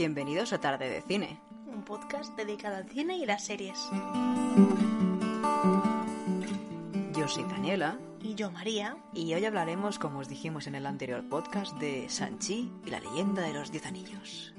Bienvenidos 0.00 0.54
a 0.54 0.58
Tarde 0.58 0.88
de 0.88 1.02
Cine. 1.02 1.42
Un 1.66 1.84
podcast 1.84 2.34
dedicado 2.34 2.76
al 2.76 2.88
cine 2.88 3.18
y 3.18 3.26
las 3.26 3.44
series. 3.44 3.78
Yo 7.14 7.28
soy 7.28 7.44
Daniela. 7.44 7.98
Y 8.22 8.34
yo 8.34 8.50
María. 8.50 8.96
Y 9.12 9.34
hoy 9.34 9.44
hablaremos, 9.44 9.98
como 9.98 10.20
os 10.20 10.28
dijimos 10.30 10.66
en 10.66 10.74
el 10.74 10.86
anterior 10.86 11.28
podcast, 11.28 11.76
de 11.76 12.08
Sanchi 12.08 12.72
y 12.86 12.88
la 12.88 12.98
leyenda 13.00 13.42
de 13.42 13.52
los 13.52 13.70
Diez 13.72 13.84
Anillos. 13.84 14.54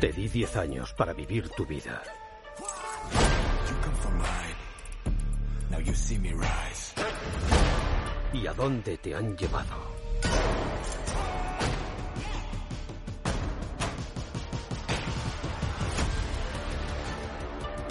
Te 0.00 0.12
di 0.12 0.28
diez 0.28 0.54
años 0.54 0.92
para 0.92 1.14
vivir 1.14 1.48
tu 1.48 1.64
vida. 1.64 2.02
¿Y 8.36 8.46
a 8.46 8.52
dónde 8.52 8.98
te 8.98 9.14
han 9.14 9.34
llevado? 9.34 9.76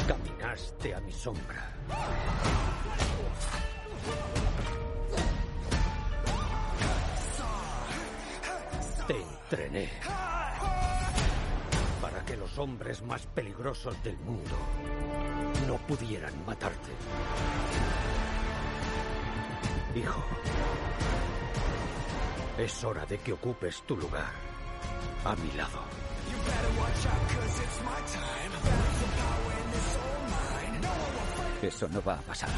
Caminaste 0.07 0.93
a 0.93 0.99
mi 0.99 1.11
sombra. 1.11 1.73
Te 9.07 9.19
entrené 9.19 9.89
para 11.99 12.23
que 12.23 12.37
los 12.37 12.55
hombres 12.59 13.01
más 13.01 13.25
peligrosos 13.25 13.95
del 14.03 14.17
mundo 14.17 14.55
no 15.67 15.77
pudieran 15.87 16.33
matarte. 16.45 16.91
Hijo, 19.95 20.21
es 22.57 22.83
hora 22.83 23.05
de 23.05 23.17
que 23.17 23.31
ocupes 23.31 23.81
tu 23.83 23.95
lugar 23.95 24.29
a 25.23 25.35
mi 25.37 25.51
lado. 25.53 25.79
Eso 31.61 31.87
no 31.87 32.03
va 32.03 32.15
a 32.15 32.21
pasar. 32.21 32.49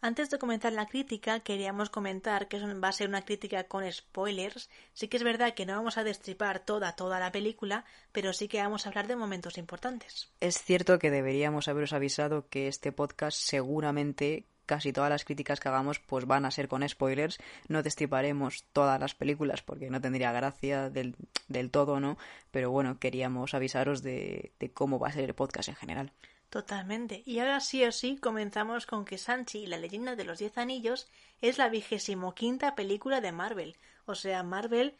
Antes 0.00 0.30
de 0.30 0.38
comenzar 0.38 0.72
la 0.72 0.86
crítica, 0.86 1.40
queríamos 1.40 1.90
comentar 1.90 2.48
que 2.48 2.60
va 2.60 2.88
a 2.88 2.92
ser 2.92 3.08
una 3.08 3.24
crítica 3.24 3.64
con 3.64 3.90
spoilers. 3.90 4.68
Sí 4.92 5.08
que 5.08 5.16
es 5.16 5.22
verdad 5.22 5.54
que 5.54 5.66
no 5.66 5.74
vamos 5.74 5.98
a 5.98 6.04
destripar 6.04 6.60
toda, 6.60 6.94
toda 6.94 7.18
la 7.18 7.32
película, 7.32 7.84
pero 8.12 8.32
sí 8.32 8.46
que 8.46 8.62
vamos 8.62 8.86
a 8.86 8.90
hablar 8.90 9.06
de 9.06 9.16
momentos 9.16 9.58
importantes. 9.58 10.30
Es 10.40 10.62
cierto 10.62 10.98
que 10.98 11.10
deberíamos 11.10 11.68
haberos 11.68 11.92
avisado 11.92 12.48
que 12.48 12.68
este 12.68 12.92
podcast 12.92 13.38
seguramente 13.38 14.46
casi 14.66 14.92
todas 14.92 15.10
las 15.10 15.24
críticas 15.24 15.60
que 15.60 15.68
hagamos 15.68 16.00
pues 16.00 16.26
van 16.26 16.44
a 16.44 16.50
ser 16.50 16.68
con 16.68 16.86
spoilers. 16.86 17.38
No 17.68 17.82
destriparemos 17.82 18.64
todas 18.72 19.00
las 19.00 19.14
películas 19.14 19.62
porque 19.62 19.90
no 19.90 20.00
tendría 20.00 20.32
gracia 20.32 20.90
del, 20.90 21.16
del 21.48 21.70
todo, 21.70 22.00
¿no? 22.00 22.18
Pero 22.50 22.70
bueno, 22.70 22.98
queríamos 22.98 23.54
avisaros 23.54 24.02
de, 24.02 24.52
de 24.58 24.70
cómo 24.72 24.98
va 24.98 25.08
a 25.08 25.12
ser 25.12 25.24
el 25.24 25.34
podcast 25.34 25.68
en 25.68 25.76
general. 25.76 26.12
Totalmente. 26.50 27.22
Y 27.26 27.40
ahora 27.40 27.60
sí 27.60 27.84
o 27.84 27.92
sí 27.92 28.18
comenzamos 28.18 28.86
con 28.86 29.04
que 29.04 29.18
Sanchi 29.18 29.60
y 29.60 29.66
la 29.66 29.78
leyenda 29.78 30.16
de 30.16 30.24
los 30.24 30.38
Diez 30.38 30.56
Anillos 30.58 31.08
es 31.40 31.58
la 31.58 31.68
vigésimo 31.68 32.34
quinta 32.34 32.74
película 32.74 33.20
de 33.20 33.32
Marvel. 33.32 33.76
O 34.06 34.14
sea, 34.14 34.42
Marvel 34.42 34.96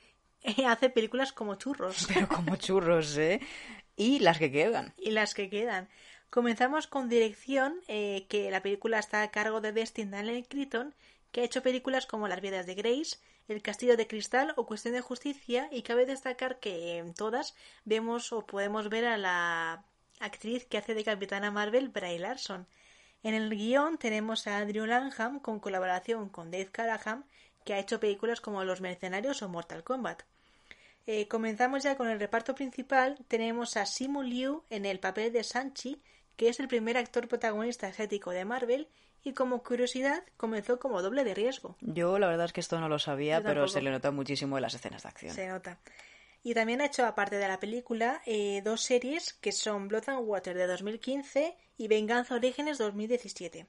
hace 0.66 0.90
películas 0.90 1.32
como 1.32 1.54
churros. 1.56 2.06
Pero 2.12 2.28
como 2.28 2.56
churros, 2.56 3.16
¿eh? 3.16 3.40
Y 3.96 4.18
las 4.18 4.38
que 4.38 4.50
quedan. 4.50 4.92
Y 4.98 5.10
las 5.10 5.34
que 5.34 5.48
quedan. 5.48 5.88
Comenzamos 6.30 6.86
con 6.86 7.08
dirección, 7.08 7.80
eh, 7.88 8.26
que 8.28 8.50
la 8.50 8.60
película 8.60 8.98
está 8.98 9.22
a 9.22 9.30
cargo 9.30 9.60
de 9.60 9.72
Destin 9.72 10.10
Daniel 10.10 10.46
Critton, 10.48 10.94
que 11.30 11.40
ha 11.40 11.44
hecho 11.44 11.62
películas 11.62 12.06
como 12.06 12.28
Las 12.28 12.40
vidas 12.40 12.66
de 12.66 12.74
Grace, 12.74 13.18
El 13.48 13.62
castillo 13.62 13.96
de 13.96 14.06
cristal 14.06 14.52
o 14.56 14.66
Cuestión 14.66 14.94
de 14.94 15.00
justicia, 15.00 15.68
y 15.70 15.82
cabe 15.82 16.04
destacar 16.04 16.58
que 16.58 16.98
en 16.98 17.14
todas 17.14 17.54
vemos 17.84 18.32
o 18.32 18.44
podemos 18.44 18.88
ver 18.90 19.06
a 19.06 19.16
la 19.16 19.84
actriz 20.20 20.66
que 20.66 20.78
hace 20.78 20.94
de 20.94 21.04
Capitana 21.04 21.50
Marvel, 21.50 21.88
Bray 21.88 22.18
Larson. 22.18 22.66
En 23.22 23.34
el 23.34 23.50
guion 23.50 23.98
tenemos 23.98 24.46
a 24.46 24.58
Andrew 24.58 24.86
Lanham 24.86 25.40
con 25.40 25.60
colaboración 25.60 26.28
con 26.28 26.50
Dave 26.50 26.70
Caraham, 26.70 27.24
que 27.64 27.74
ha 27.74 27.78
hecho 27.78 28.00
películas 28.00 28.40
como 28.40 28.64
Los 28.64 28.80
Mercenarios 28.80 29.42
o 29.42 29.48
Mortal 29.48 29.82
Kombat. 29.82 30.22
Eh, 31.06 31.28
comenzamos 31.28 31.82
ya 31.82 31.96
con 31.96 32.08
el 32.08 32.18
reparto 32.18 32.54
principal. 32.54 33.18
Tenemos 33.28 33.76
a 33.76 33.86
Simu 33.86 34.22
Liu 34.22 34.62
en 34.70 34.86
el 34.86 34.98
papel 34.98 35.32
de 35.32 35.44
Sanchi, 35.44 36.00
que 36.36 36.48
es 36.48 36.60
el 36.60 36.68
primer 36.68 36.96
actor 36.96 37.28
protagonista 37.28 37.86
asiático 37.86 38.30
de 38.30 38.44
Marvel 38.44 38.88
y 39.22 39.32
como 39.32 39.62
curiosidad 39.62 40.22
comenzó 40.36 40.78
como 40.78 41.02
doble 41.02 41.24
de 41.24 41.34
riesgo. 41.34 41.76
Yo 41.80 42.18
la 42.18 42.28
verdad 42.28 42.46
es 42.46 42.52
que 42.52 42.60
esto 42.60 42.78
no 42.80 42.88
lo 42.88 42.98
sabía, 42.98 43.42
pero 43.42 43.66
se 43.66 43.82
le 43.82 43.90
nota 43.90 44.12
muchísimo 44.12 44.56
en 44.58 44.62
las 44.62 44.74
escenas 44.74 45.02
de 45.02 45.08
acción. 45.08 45.34
Se 45.34 45.48
nota. 45.48 45.78
Y 46.46 46.54
también 46.54 46.80
ha 46.80 46.86
hecho, 46.86 47.04
aparte 47.04 47.38
de 47.38 47.48
la 47.48 47.58
película, 47.58 48.22
eh, 48.24 48.62
dos 48.64 48.80
series 48.80 49.32
que 49.32 49.50
son 49.50 49.88
Blood 49.88 50.10
and 50.10 50.28
Water 50.28 50.56
de 50.56 50.68
2015 50.68 51.56
y 51.76 51.88
Venganza 51.88 52.36
Orígenes 52.36 52.78
2017. 52.78 53.58
En 53.58 53.66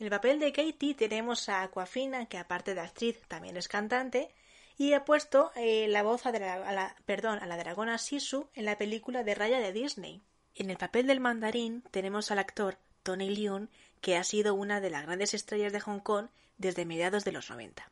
el 0.00 0.10
papel 0.10 0.40
de 0.40 0.50
Katie 0.50 0.96
tenemos 0.96 1.48
a 1.48 1.62
Aquafina, 1.62 2.26
que 2.26 2.38
aparte 2.38 2.74
de 2.74 2.80
actriz 2.80 3.22
también 3.28 3.56
es 3.56 3.68
cantante, 3.68 4.34
y 4.76 4.94
ha 4.94 5.04
puesto 5.04 5.52
eh, 5.54 5.86
la 5.86 6.02
voz 6.02 6.26
a, 6.26 6.32
la, 6.32 6.96
perdón, 7.04 7.38
a 7.40 7.46
la 7.46 7.56
dragona 7.56 7.96
Sisu 7.96 8.48
en 8.54 8.64
la 8.64 8.76
película 8.76 9.22
de 9.22 9.36
Raya 9.36 9.60
de 9.60 9.72
Disney. 9.72 10.20
En 10.56 10.70
el 10.70 10.78
papel 10.78 11.06
del 11.06 11.20
mandarín 11.20 11.84
tenemos 11.92 12.32
al 12.32 12.40
actor 12.40 12.76
Tony 13.04 13.30
Leung, 13.30 13.68
que 14.00 14.16
ha 14.16 14.24
sido 14.24 14.56
una 14.56 14.80
de 14.80 14.90
las 14.90 15.06
grandes 15.06 15.32
estrellas 15.32 15.72
de 15.72 15.78
Hong 15.78 16.00
Kong 16.00 16.26
desde 16.58 16.86
mediados 16.86 17.22
de 17.22 17.30
los 17.30 17.48
90. 17.50 17.88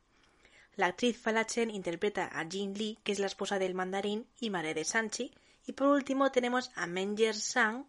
La 0.77 0.87
actriz 0.87 1.17
Fala 1.19 1.47
Chen 1.47 1.71
interpreta 1.71 2.27
a 2.33 2.45
Jin 2.49 2.75
Lee, 2.75 2.99
que 3.05 3.13
es 3.13 3.21
la 3.21 3.27
esposa 3.27 3.59
del 3.59 3.75
mandarín 3.75 4.27
y 4.41 4.51
madre 4.51 4.75
de 4.75 4.85
Sanchi. 4.85 5.33
Y 5.67 5.73
por 5.73 5.89
último 5.89 6.33
tenemos 6.33 6.71
a 6.75 6.87
Menger 6.87 7.37
Sang, 7.37 7.87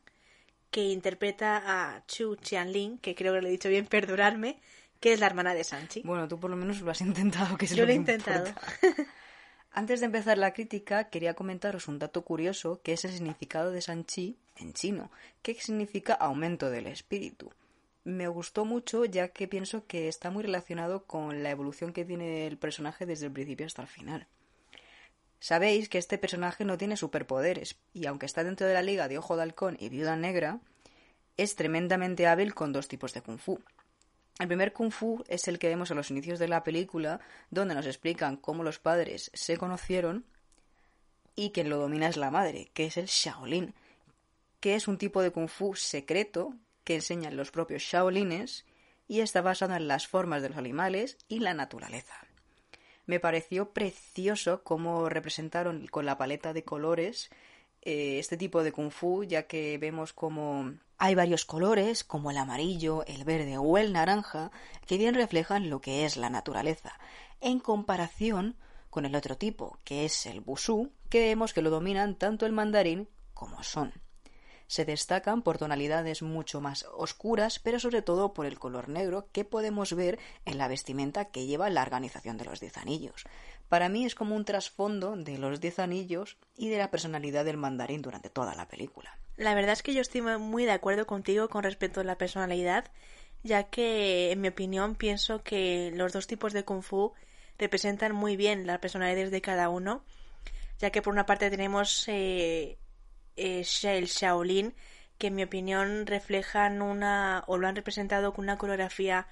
que 0.69 0.83
interpreta 0.83 1.63
a 1.65 2.05
Chu 2.05 2.37
Qianling, 2.37 2.99
que 2.99 3.15
creo 3.15 3.33
que 3.33 3.41
lo 3.41 3.47
he 3.47 3.51
dicho 3.51 3.69
bien, 3.69 3.85
perdurarme, 3.89 4.59
que 4.99 5.13
es 5.13 5.19
la 5.19 5.25
hermana 5.25 5.53
de 5.55 5.63
Sanchi. 5.63 6.01
Bueno, 6.03 6.27
tú 6.27 6.39
por 6.39 6.49
lo 6.49 6.55
menos 6.55 6.81
lo 6.81 6.91
has 6.91 7.01
intentado, 7.01 7.57
que 7.57 7.65
es 7.65 7.71
Yo 7.71 7.83
lo, 7.83 7.87
lo 7.87 7.93
he 7.93 7.95
intentado. 7.95 8.45
Antes 9.71 9.99
de 9.99 10.05
empezar 10.05 10.37
la 10.37 10.53
crítica, 10.53 11.09
quería 11.09 11.33
comentaros 11.33 11.87
un 11.87 11.99
dato 11.99 12.23
curioso, 12.23 12.79
que 12.81 12.93
es 12.93 13.03
el 13.03 13.11
significado 13.11 13.71
de 13.71 13.81
Sanchi 13.81 14.37
en 14.57 14.73
chino, 14.73 15.11
que 15.41 15.55
significa 15.55 16.13
aumento 16.13 16.69
del 16.69 16.87
espíritu 16.87 17.51
me 18.05 18.27
gustó 18.27 18.65
mucho 18.65 19.03
ya 19.03 19.29
que 19.29 19.47
pienso 19.47 19.85
que 19.87 20.07
está 20.07 20.29
muy 20.29 20.43
relacionado 20.43 21.05
con 21.05 21.43
la 21.43 21.49
evolución 21.49 21.91
que 21.91 22.05
tiene 22.05 22.47
el 22.47 22.57
personaje 22.57 23.05
desde 23.05 23.25
el 23.25 23.33
principio 23.33 23.65
hasta 23.65 23.81
el 23.81 23.87
final. 23.87 24.27
Sabéis 25.39 25.89
que 25.89 25.97
este 25.97 26.17
personaje 26.17 26.65
no 26.65 26.77
tiene 26.77 26.97
superpoderes 26.97 27.77
y 27.93 28.05
aunque 28.05 28.27
está 28.27 28.43
dentro 28.43 28.67
de 28.67 28.75
la 28.75 28.83
liga 28.83 29.07
de 29.07 29.17
Ojo 29.17 29.35
de 29.35 29.41
Halcón 29.41 29.75
y 29.79 29.89
Viuda 29.89 30.15
Negra, 30.15 30.59
es 31.35 31.55
tremendamente 31.55 32.27
hábil 32.27 32.53
con 32.53 32.71
dos 32.71 32.87
tipos 32.87 33.11
de 33.13 33.21
kung 33.21 33.39
fu. 33.39 33.59
El 34.39 34.47
primer 34.47 34.71
kung 34.71 34.91
fu 34.91 35.23
es 35.27 35.47
el 35.47 35.59
que 35.59 35.67
vemos 35.67 35.89
a 35.89 35.95
los 35.95 36.11
inicios 36.11 36.39
de 36.39 36.47
la 36.47 36.63
película, 36.63 37.19
donde 37.49 37.73
nos 37.73 37.87
explican 37.87 38.37
cómo 38.37 38.63
los 38.63 38.79
padres 38.79 39.31
se 39.33 39.57
conocieron 39.57 40.25
y 41.35 41.51
quien 41.51 41.69
lo 41.69 41.77
domina 41.77 42.07
es 42.07 42.17
la 42.17 42.31
madre, 42.31 42.69
que 42.73 42.85
es 42.85 42.97
el 42.97 43.07
Shaolin, 43.07 43.73
que 44.59 44.75
es 44.75 44.87
un 44.87 44.97
tipo 44.97 45.21
de 45.21 45.31
kung 45.31 45.49
fu 45.49 45.73
secreto 45.75 46.53
que 46.85 46.95
enseñan 46.95 47.35
los 47.35 47.51
propios 47.51 47.83
Shaolines 47.83 48.65
y 49.07 49.19
está 49.19 49.41
basado 49.41 49.75
en 49.75 49.89
las 49.89 50.07
formas 50.07 50.41
de 50.41 50.49
los 50.49 50.57
animales 50.57 51.17
y 51.27 51.39
la 51.39 51.53
naturaleza. 51.53 52.15
Me 53.05 53.19
pareció 53.19 53.71
precioso 53.71 54.63
cómo 54.63 55.09
representaron 55.09 55.87
con 55.87 56.05
la 56.05 56.17
paleta 56.17 56.53
de 56.53 56.63
colores 56.63 57.29
eh, 57.81 58.17
este 58.17 58.37
tipo 58.37 58.63
de 58.63 58.71
kung 58.71 58.89
fu, 58.89 59.23
ya 59.23 59.43
que 59.43 59.77
vemos 59.77 60.13
como 60.13 60.73
hay 60.97 61.13
varios 61.13 61.45
colores, 61.45 62.03
como 62.03 62.31
el 62.31 62.37
amarillo, 62.37 63.05
el 63.05 63.25
verde 63.25 63.57
o 63.57 63.77
el 63.77 63.93
naranja, 63.93 64.51
que 64.87 64.97
bien 64.97 65.13
reflejan 65.13 65.69
lo 65.69 65.81
que 65.81 66.05
es 66.05 66.17
la 66.17 66.29
naturaleza, 66.29 66.97
en 67.41 67.59
comparación 67.59 68.55
con 68.89 69.05
el 69.05 69.15
otro 69.15 69.37
tipo, 69.37 69.77
que 69.83 70.05
es 70.05 70.25
el 70.25 70.39
busú, 70.39 70.91
que 71.09 71.19
vemos 71.19 71.53
que 71.53 71.61
lo 71.61 71.69
dominan 71.69 72.15
tanto 72.15 72.45
el 72.45 72.53
mandarín 72.53 73.09
como 73.33 73.61
son 73.61 74.04
se 74.67 74.85
destacan 74.85 75.41
por 75.41 75.57
tonalidades 75.57 76.21
mucho 76.21 76.61
más 76.61 76.85
oscuras, 76.93 77.59
pero 77.59 77.79
sobre 77.79 78.01
todo 78.01 78.33
por 78.33 78.45
el 78.45 78.59
color 78.59 78.89
negro 78.89 79.27
que 79.31 79.45
podemos 79.45 79.93
ver 79.93 80.19
en 80.45 80.57
la 80.57 80.67
vestimenta 80.67 81.25
que 81.25 81.45
lleva 81.45 81.69
la 81.69 81.81
organización 81.81 82.37
de 82.37 82.45
los 82.45 82.59
Diez 82.59 82.77
Anillos. 82.77 83.23
Para 83.69 83.89
mí 83.89 84.05
es 84.05 84.15
como 84.15 84.35
un 84.35 84.45
trasfondo 84.45 85.15
de 85.15 85.37
los 85.37 85.59
Diez 85.59 85.79
Anillos 85.79 86.37
y 86.55 86.69
de 86.69 86.77
la 86.77 86.91
personalidad 86.91 87.45
del 87.45 87.57
mandarín 87.57 88.01
durante 88.01 88.29
toda 88.29 88.55
la 88.55 88.67
película. 88.67 89.17
La 89.37 89.53
verdad 89.53 89.73
es 89.73 89.83
que 89.83 89.93
yo 89.93 90.01
estoy 90.01 90.21
muy 90.21 90.65
de 90.65 90.71
acuerdo 90.71 91.05
contigo 91.05 91.49
con 91.49 91.63
respecto 91.63 92.01
a 92.01 92.03
la 92.03 92.17
personalidad, 92.17 92.85
ya 93.43 93.63
que, 93.63 94.31
en 94.31 94.41
mi 94.41 94.47
opinión, 94.47 94.95
pienso 94.95 95.43
que 95.43 95.91
los 95.93 96.13
dos 96.13 96.25
tipos 96.25 96.53
de 96.53 96.63
kung 96.63 96.81
fu 96.81 97.13
representan 97.57 98.13
muy 98.13 98.37
bien 98.37 98.65
las 98.65 98.79
personalidades 98.79 99.31
de 99.31 99.41
cada 99.41 99.69
uno, 99.69 100.03
ya 100.79 100.89
que 100.91 101.01
por 101.01 101.13
una 101.13 101.25
parte 101.25 101.49
tenemos 101.49 102.05
eh, 102.07 102.77
eh, 103.37 103.65
el 103.83 104.05
Shaolin, 104.05 104.73
que 105.17 105.27
en 105.27 105.35
mi 105.35 105.43
opinión 105.43 106.05
reflejan 106.05 106.81
una, 106.81 107.43
o 107.47 107.57
lo 107.57 107.67
han 107.67 107.75
representado 107.75 108.33
con 108.33 108.45
una 108.45 108.57
coreografía 108.57 109.27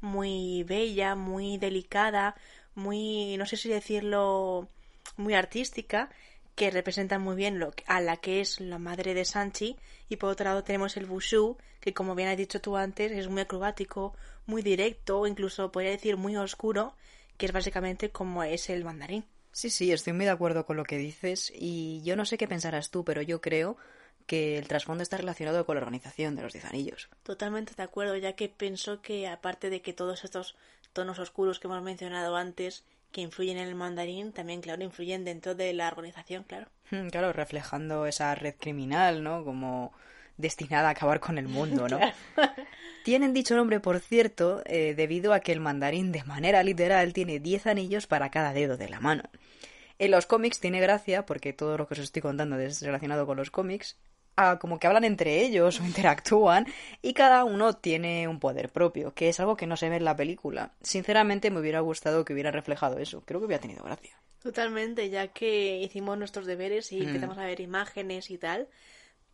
muy 0.00 0.64
bella, 0.64 1.14
muy 1.14 1.58
delicada, 1.58 2.36
muy, 2.74 3.36
no 3.36 3.46
sé 3.46 3.56
si 3.56 3.68
decirlo, 3.68 4.68
muy 5.16 5.34
artística, 5.34 6.10
que 6.54 6.70
representan 6.70 7.22
muy 7.22 7.36
bien 7.36 7.58
lo, 7.58 7.72
a 7.86 8.00
la 8.00 8.16
que 8.16 8.40
es 8.40 8.60
la 8.60 8.78
madre 8.78 9.14
de 9.14 9.24
Sanchi. 9.24 9.76
Y 10.08 10.16
por 10.16 10.30
otro 10.30 10.44
lado 10.44 10.64
tenemos 10.64 10.96
el 10.96 11.08
Wushu, 11.08 11.56
que 11.80 11.94
como 11.94 12.14
bien 12.14 12.28
has 12.28 12.36
dicho 12.36 12.60
tú 12.60 12.76
antes, 12.76 13.12
es 13.12 13.28
muy 13.28 13.42
acrobático, 13.42 14.14
muy 14.46 14.62
directo, 14.62 15.26
incluso 15.26 15.70
podría 15.72 15.90
decir 15.92 16.16
muy 16.16 16.36
oscuro, 16.36 16.94
que 17.36 17.46
es 17.46 17.52
básicamente 17.52 18.10
como 18.10 18.42
es 18.42 18.70
el 18.70 18.84
mandarín. 18.84 19.24
Sí, 19.56 19.70
sí, 19.70 19.90
estoy 19.90 20.12
muy 20.12 20.26
de 20.26 20.32
acuerdo 20.32 20.66
con 20.66 20.76
lo 20.76 20.84
que 20.84 20.98
dices 20.98 21.50
y 21.56 22.02
yo 22.04 22.14
no 22.14 22.26
sé 22.26 22.36
qué 22.36 22.46
pensarás 22.46 22.90
tú, 22.90 23.06
pero 23.06 23.22
yo 23.22 23.40
creo 23.40 23.78
que 24.26 24.58
el 24.58 24.68
trasfondo 24.68 25.02
está 25.02 25.16
relacionado 25.16 25.64
con 25.64 25.76
la 25.76 25.80
organización 25.80 26.36
de 26.36 26.42
los 26.42 26.52
diez 26.52 26.66
anillos. 26.66 27.08
Totalmente 27.22 27.72
de 27.74 27.82
acuerdo, 27.82 28.18
ya 28.18 28.34
que 28.34 28.50
pienso 28.50 29.00
que 29.00 29.26
aparte 29.26 29.70
de 29.70 29.80
que 29.80 29.94
todos 29.94 30.24
estos 30.24 30.56
tonos 30.92 31.18
oscuros 31.18 31.58
que 31.58 31.68
hemos 31.68 31.82
mencionado 31.82 32.36
antes 32.36 32.84
que 33.12 33.22
influyen 33.22 33.56
en 33.56 33.68
el 33.68 33.74
mandarín, 33.74 34.32
también, 34.32 34.60
claro, 34.60 34.84
influyen 34.84 35.24
dentro 35.24 35.54
de 35.54 35.72
la 35.72 35.88
organización, 35.88 36.44
claro. 36.44 36.68
Hmm, 36.90 37.08
claro, 37.08 37.32
reflejando 37.32 38.04
esa 38.04 38.34
red 38.34 38.56
criminal, 38.60 39.22
¿no? 39.22 39.42
Como 39.42 39.94
destinada 40.36 40.88
a 40.88 40.92
acabar 40.92 41.20
con 41.20 41.38
el 41.38 41.48
mundo, 41.48 41.88
¿no? 41.88 41.98
Tienen 43.04 43.32
dicho 43.32 43.54
nombre, 43.54 43.80
por 43.80 44.00
cierto, 44.00 44.62
eh, 44.66 44.94
debido 44.96 45.32
a 45.32 45.40
que 45.40 45.52
el 45.52 45.60
mandarín 45.60 46.10
de 46.12 46.24
manera 46.24 46.62
literal 46.62 47.12
tiene 47.12 47.38
10 47.38 47.68
anillos 47.68 48.06
para 48.06 48.30
cada 48.30 48.52
dedo 48.52 48.76
de 48.76 48.88
la 48.88 49.00
mano. 49.00 49.22
En 49.98 50.10
los 50.10 50.26
cómics 50.26 50.60
tiene 50.60 50.80
gracia, 50.80 51.24
porque 51.24 51.52
todo 51.52 51.78
lo 51.78 51.86
que 51.86 51.94
os 51.94 52.00
estoy 52.00 52.20
contando 52.20 52.58
es 52.58 52.82
relacionado 52.82 53.24
con 53.24 53.36
los 53.36 53.50
cómics, 53.50 53.96
como 54.60 54.78
que 54.78 54.86
hablan 54.86 55.04
entre 55.04 55.42
ellos 55.42 55.80
o 55.80 55.84
interactúan 55.86 56.66
y 57.02 57.14
cada 57.14 57.44
uno 57.44 57.74
tiene 57.74 58.28
un 58.28 58.38
poder 58.38 58.70
propio, 58.70 59.14
que 59.14 59.28
es 59.28 59.40
algo 59.40 59.56
que 59.56 59.66
no 59.66 59.76
se 59.76 59.88
ve 59.88 59.96
en 59.96 60.04
la 60.04 60.16
película. 60.16 60.72
Sinceramente 60.82 61.50
me 61.50 61.60
hubiera 61.60 61.80
gustado 61.80 62.24
que 62.24 62.32
hubiera 62.32 62.50
reflejado 62.50 62.98
eso, 62.98 63.22
creo 63.24 63.40
que 63.40 63.46
hubiera 63.46 63.62
tenido 63.62 63.84
gracia. 63.84 64.20
Totalmente, 64.42 65.10
ya 65.10 65.28
que 65.28 65.78
hicimos 65.78 66.18
nuestros 66.18 66.46
deberes 66.46 66.92
y 66.92 67.00
mm. 67.00 67.08
empezamos 67.08 67.38
a 67.38 67.46
ver 67.46 67.60
imágenes 67.60 68.30
y 68.30 68.38
tal, 68.38 68.68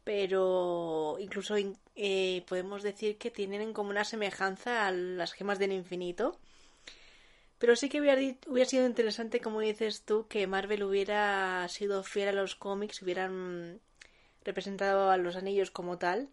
pero 0.05 1.17
incluso 1.21 1.57
eh, 1.97 2.45
podemos 2.49 2.83
decir 2.83 3.19
que 3.19 3.31
tienen 3.31 3.73
como 3.73 3.91
una 3.91 4.05
semejanza 4.05 4.87
a 4.87 4.93
las 4.93 5.33
gemas 5.33 5.59
del 5.59 5.73
infinito. 5.73 6.39
Pero 7.59 7.77
sí 7.77 7.89
que 7.89 8.01
hubiera, 8.01 8.21
hubiera 8.49 8.69
sido 8.69 8.87
interesante, 8.87 9.41
como 9.41 9.61
dices 9.61 10.03
tú, 10.03 10.27
que 10.29 10.47
Marvel 10.49 10.83
hubiera 10.83 11.69
sido 11.69 12.03
fiel 12.03 12.29
a 12.29 12.33
los 12.33 12.57
cómics, 12.57 13.03
hubieran 13.03 13.81
representado 14.45 15.11
a 15.11 15.17
los 15.17 15.37
anillos 15.37 15.71
como 15.71 15.99
tal, 15.99 16.29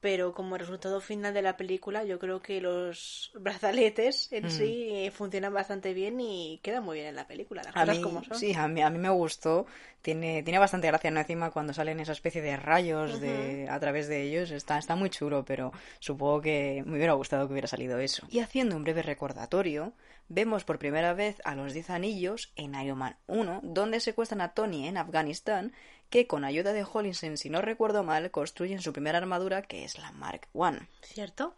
pero 0.00 0.32
como 0.32 0.56
resultado 0.56 1.00
final 1.00 1.34
de 1.34 1.42
la 1.42 1.56
película 1.56 2.04
yo 2.04 2.18
creo 2.18 2.40
que 2.40 2.60
los 2.60 3.30
brazaletes 3.38 4.32
en 4.32 4.46
mm. 4.46 4.50
sí 4.50 4.88
eh, 4.90 5.10
funcionan 5.10 5.52
bastante 5.52 5.94
bien 5.94 6.20
y 6.20 6.58
quedan 6.62 6.84
muy 6.84 6.96
bien 6.96 7.08
en 7.08 7.16
la 7.16 7.26
película, 7.26 7.62
las 7.62 7.74
cosas 7.74 7.98
como 7.98 8.24
son. 8.24 8.38
Sí, 8.38 8.54
a 8.54 8.66
mí, 8.68 8.82
a 8.82 8.90
mí 8.90 8.98
me 8.98 9.10
gustó, 9.10 9.66
tiene, 10.02 10.42
tiene 10.42 10.58
bastante 10.58 10.86
gracia, 10.86 11.10
¿no? 11.10 11.20
Encima 11.20 11.50
cuando 11.50 11.72
salen 11.72 12.00
esa 12.00 12.12
especie 12.12 12.42
de 12.42 12.56
rayos 12.56 13.20
de, 13.20 13.68
a 13.68 13.78
través 13.78 14.08
de 14.08 14.22
ellos, 14.22 14.50
está, 14.50 14.78
está 14.78 14.96
muy 14.96 15.10
chulo, 15.10 15.44
pero 15.44 15.72
supongo 15.98 16.40
que 16.40 16.82
me 16.86 16.96
hubiera 16.96 17.12
gustado 17.12 17.46
que 17.46 17.52
hubiera 17.52 17.68
salido 17.68 17.98
eso. 17.98 18.26
Y 18.30 18.40
haciendo 18.40 18.76
un 18.76 18.84
breve 18.84 19.02
recordatorio, 19.02 19.92
vemos 20.30 20.64
por 20.64 20.78
primera 20.78 21.12
vez 21.12 21.36
a 21.44 21.54
los 21.54 21.74
Diez 21.74 21.90
Anillos 21.90 22.52
en 22.56 22.74
Iron 22.76 22.98
Man 22.98 23.16
1, 23.26 23.60
donde 23.62 24.00
secuestran 24.00 24.40
a 24.40 24.54
Tony 24.54 24.88
en 24.88 24.96
Afganistán 24.96 25.74
que 26.08 26.26
con 26.26 26.44
ayuda 26.44 26.72
de 26.72 26.86
Hollinson, 26.90 27.36
si 27.36 27.50
no 27.50 27.60
recuerdo 27.60 28.02
mal, 28.02 28.30
construyen 28.30 28.80
su 28.80 28.92
primera 28.92 29.18
armadura, 29.18 29.62
que 29.62 29.84
es 29.84 29.98
la 29.98 30.12
Mark 30.12 30.48
I. 30.54 30.86
¿Cierto? 31.02 31.54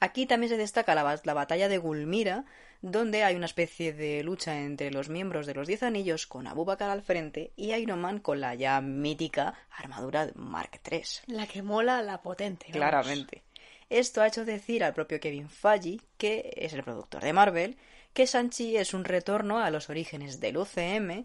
Aquí 0.00 0.26
también 0.26 0.50
se 0.50 0.56
destaca 0.56 0.94
la, 0.94 1.20
la, 1.22 1.34
batalla 1.34 1.68
de 1.68 1.78
Gulmira, 1.78 2.44
donde 2.80 3.24
hay 3.24 3.34
una 3.34 3.46
especie 3.46 3.92
de 3.92 4.22
lucha 4.22 4.60
entre 4.60 4.90
los 4.90 5.08
miembros 5.08 5.46
de 5.46 5.54
los 5.54 5.66
Diez 5.66 5.82
Anillos 5.82 6.26
con 6.26 6.46
Abu 6.46 6.64
Bakr 6.64 6.84
al 6.84 7.02
frente 7.02 7.52
y 7.56 7.72
Iron 7.72 8.00
Man 8.00 8.20
con 8.20 8.40
la 8.40 8.54
ya 8.54 8.80
mítica 8.80 9.54
armadura 9.70 10.30
Mark 10.34 10.80
III. 10.90 11.02
La 11.26 11.46
que 11.46 11.62
mola, 11.62 12.02
la 12.02 12.22
potente. 12.22 12.66
Claramente. 12.70 13.42
Esto 13.90 14.20
ha 14.20 14.26
hecho 14.26 14.44
decir 14.44 14.84
al 14.84 14.94
propio 14.94 15.18
Kevin 15.18 15.48
Feige, 15.48 16.00
que 16.18 16.52
es 16.56 16.74
el 16.74 16.84
productor 16.84 17.22
de 17.22 17.32
Marvel, 17.32 17.76
que 18.18 18.26
Sanchi 18.26 18.76
es 18.76 18.94
un 18.94 19.04
retorno 19.04 19.60
a 19.60 19.70
los 19.70 19.90
orígenes 19.90 20.40
del 20.40 20.56
UCM 20.56 21.24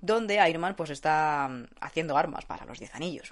donde 0.00 0.44
Iron 0.48 0.62
Man 0.62 0.74
pues 0.74 0.90
está 0.90 1.46
mm, 1.48 1.66
haciendo 1.80 2.16
armas 2.16 2.44
para 2.44 2.64
los 2.64 2.80
Diez 2.80 2.92
Anillos. 2.92 3.30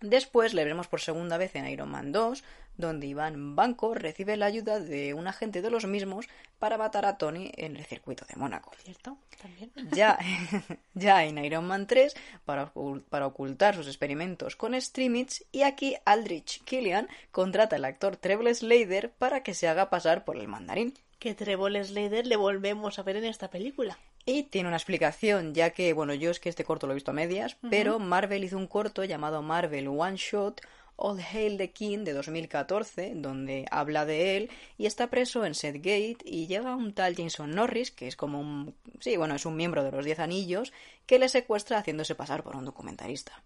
Después 0.00 0.54
le 0.54 0.64
veremos 0.64 0.88
por 0.88 1.02
segunda 1.02 1.36
vez 1.36 1.54
en 1.54 1.66
Iron 1.66 1.90
Man 1.90 2.12
2, 2.12 2.42
donde 2.78 3.08
Iván 3.08 3.54
Banco 3.56 3.94
recibe 3.94 4.38
la 4.38 4.46
ayuda 4.46 4.80
de 4.80 5.12
un 5.12 5.26
agente 5.26 5.60
de 5.60 5.68
los 5.68 5.84
mismos 5.84 6.26
para 6.58 6.78
matar 6.78 7.04
a 7.04 7.18
Tony 7.18 7.52
en 7.56 7.76
el 7.76 7.84
circuito 7.84 8.24
de 8.24 8.36
Mónaco. 8.36 8.72
¿Cierto? 8.82 9.18
También. 9.42 9.70
Ya, 9.92 10.18
ya 10.94 11.26
en 11.26 11.36
Iron 11.44 11.66
Man 11.66 11.86
3, 11.86 12.16
para, 12.46 12.72
para 13.10 13.26
ocultar 13.26 13.74
sus 13.74 13.86
experimentos 13.86 14.56
con 14.56 14.80
Streamits, 14.80 15.44
y 15.52 15.60
aquí 15.64 15.94
Aldrich 16.06 16.64
Killian 16.64 17.06
contrata 17.32 17.76
al 17.76 17.84
actor 17.84 18.16
Trevor 18.16 18.54
Slater 18.54 19.12
para 19.12 19.42
que 19.42 19.52
se 19.52 19.68
haga 19.68 19.90
pasar 19.90 20.24
por 20.24 20.38
el 20.38 20.48
mandarín. 20.48 20.94
Que 21.24 21.34
Trevor 21.34 21.72
Slater 21.82 22.26
le 22.26 22.36
volvemos 22.36 22.98
a 22.98 23.02
ver 23.02 23.16
en 23.16 23.24
esta 23.24 23.48
película. 23.48 23.98
Y 24.26 24.42
tiene 24.42 24.68
una 24.68 24.76
explicación, 24.76 25.54
ya 25.54 25.70
que, 25.70 25.94
bueno, 25.94 26.12
yo 26.12 26.30
es 26.30 26.38
que 26.38 26.50
este 26.50 26.64
corto 26.64 26.86
lo 26.86 26.92
he 26.92 26.96
visto 26.96 27.12
a 27.12 27.14
medias, 27.14 27.56
pero 27.70 27.98
Marvel 27.98 28.44
hizo 28.44 28.58
un 28.58 28.66
corto 28.66 29.04
llamado 29.04 29.40
Marvel 29.40 29.88
One 29.88 30.18
Shot 30.18 30.60
All 30.96 31.18
Hail 31.18 31.56
the 31.56 31.70
King 31.70 32.04
de 32.04 32.12
2014, 32.12 33.14
donde 33.14 33.64
habla 33.70 34.04
de 34.04 34.36
él 34.36 34.50
y 34.76 34.84
está 34.84 35.08
preso 35.08 35.46
en 35.46 35.54
Setgate 35.54 36.18
y 36.26 36.46
llega 36.46 36.76
un 36.76 36.92
tal 36.92 37.16
Jason 37.16 37.54
Norris, 37.54 37.90
que 37.90 38.06
es 38.06 38.16
como 38.16 38.38
un... 38.38 38.74
sí, 39.00 39.16
bueno, 39.16 39.34
es 39.34 39.46
un 39.46 39.56
miembro 39.56 39.82
de 39.82 39.92
los 39.92 40.04
Diez 40.04 40.18
Anillos, 40.18 40.74
que 41.06 41.18
le 41.18 41.30
secuestra 41.30 41.78
haciéndose 41.78 42.14
pasar 42.14 42.42
por 42.42 42.54
un 42.54 42.66
documentarista. 42.66 43.42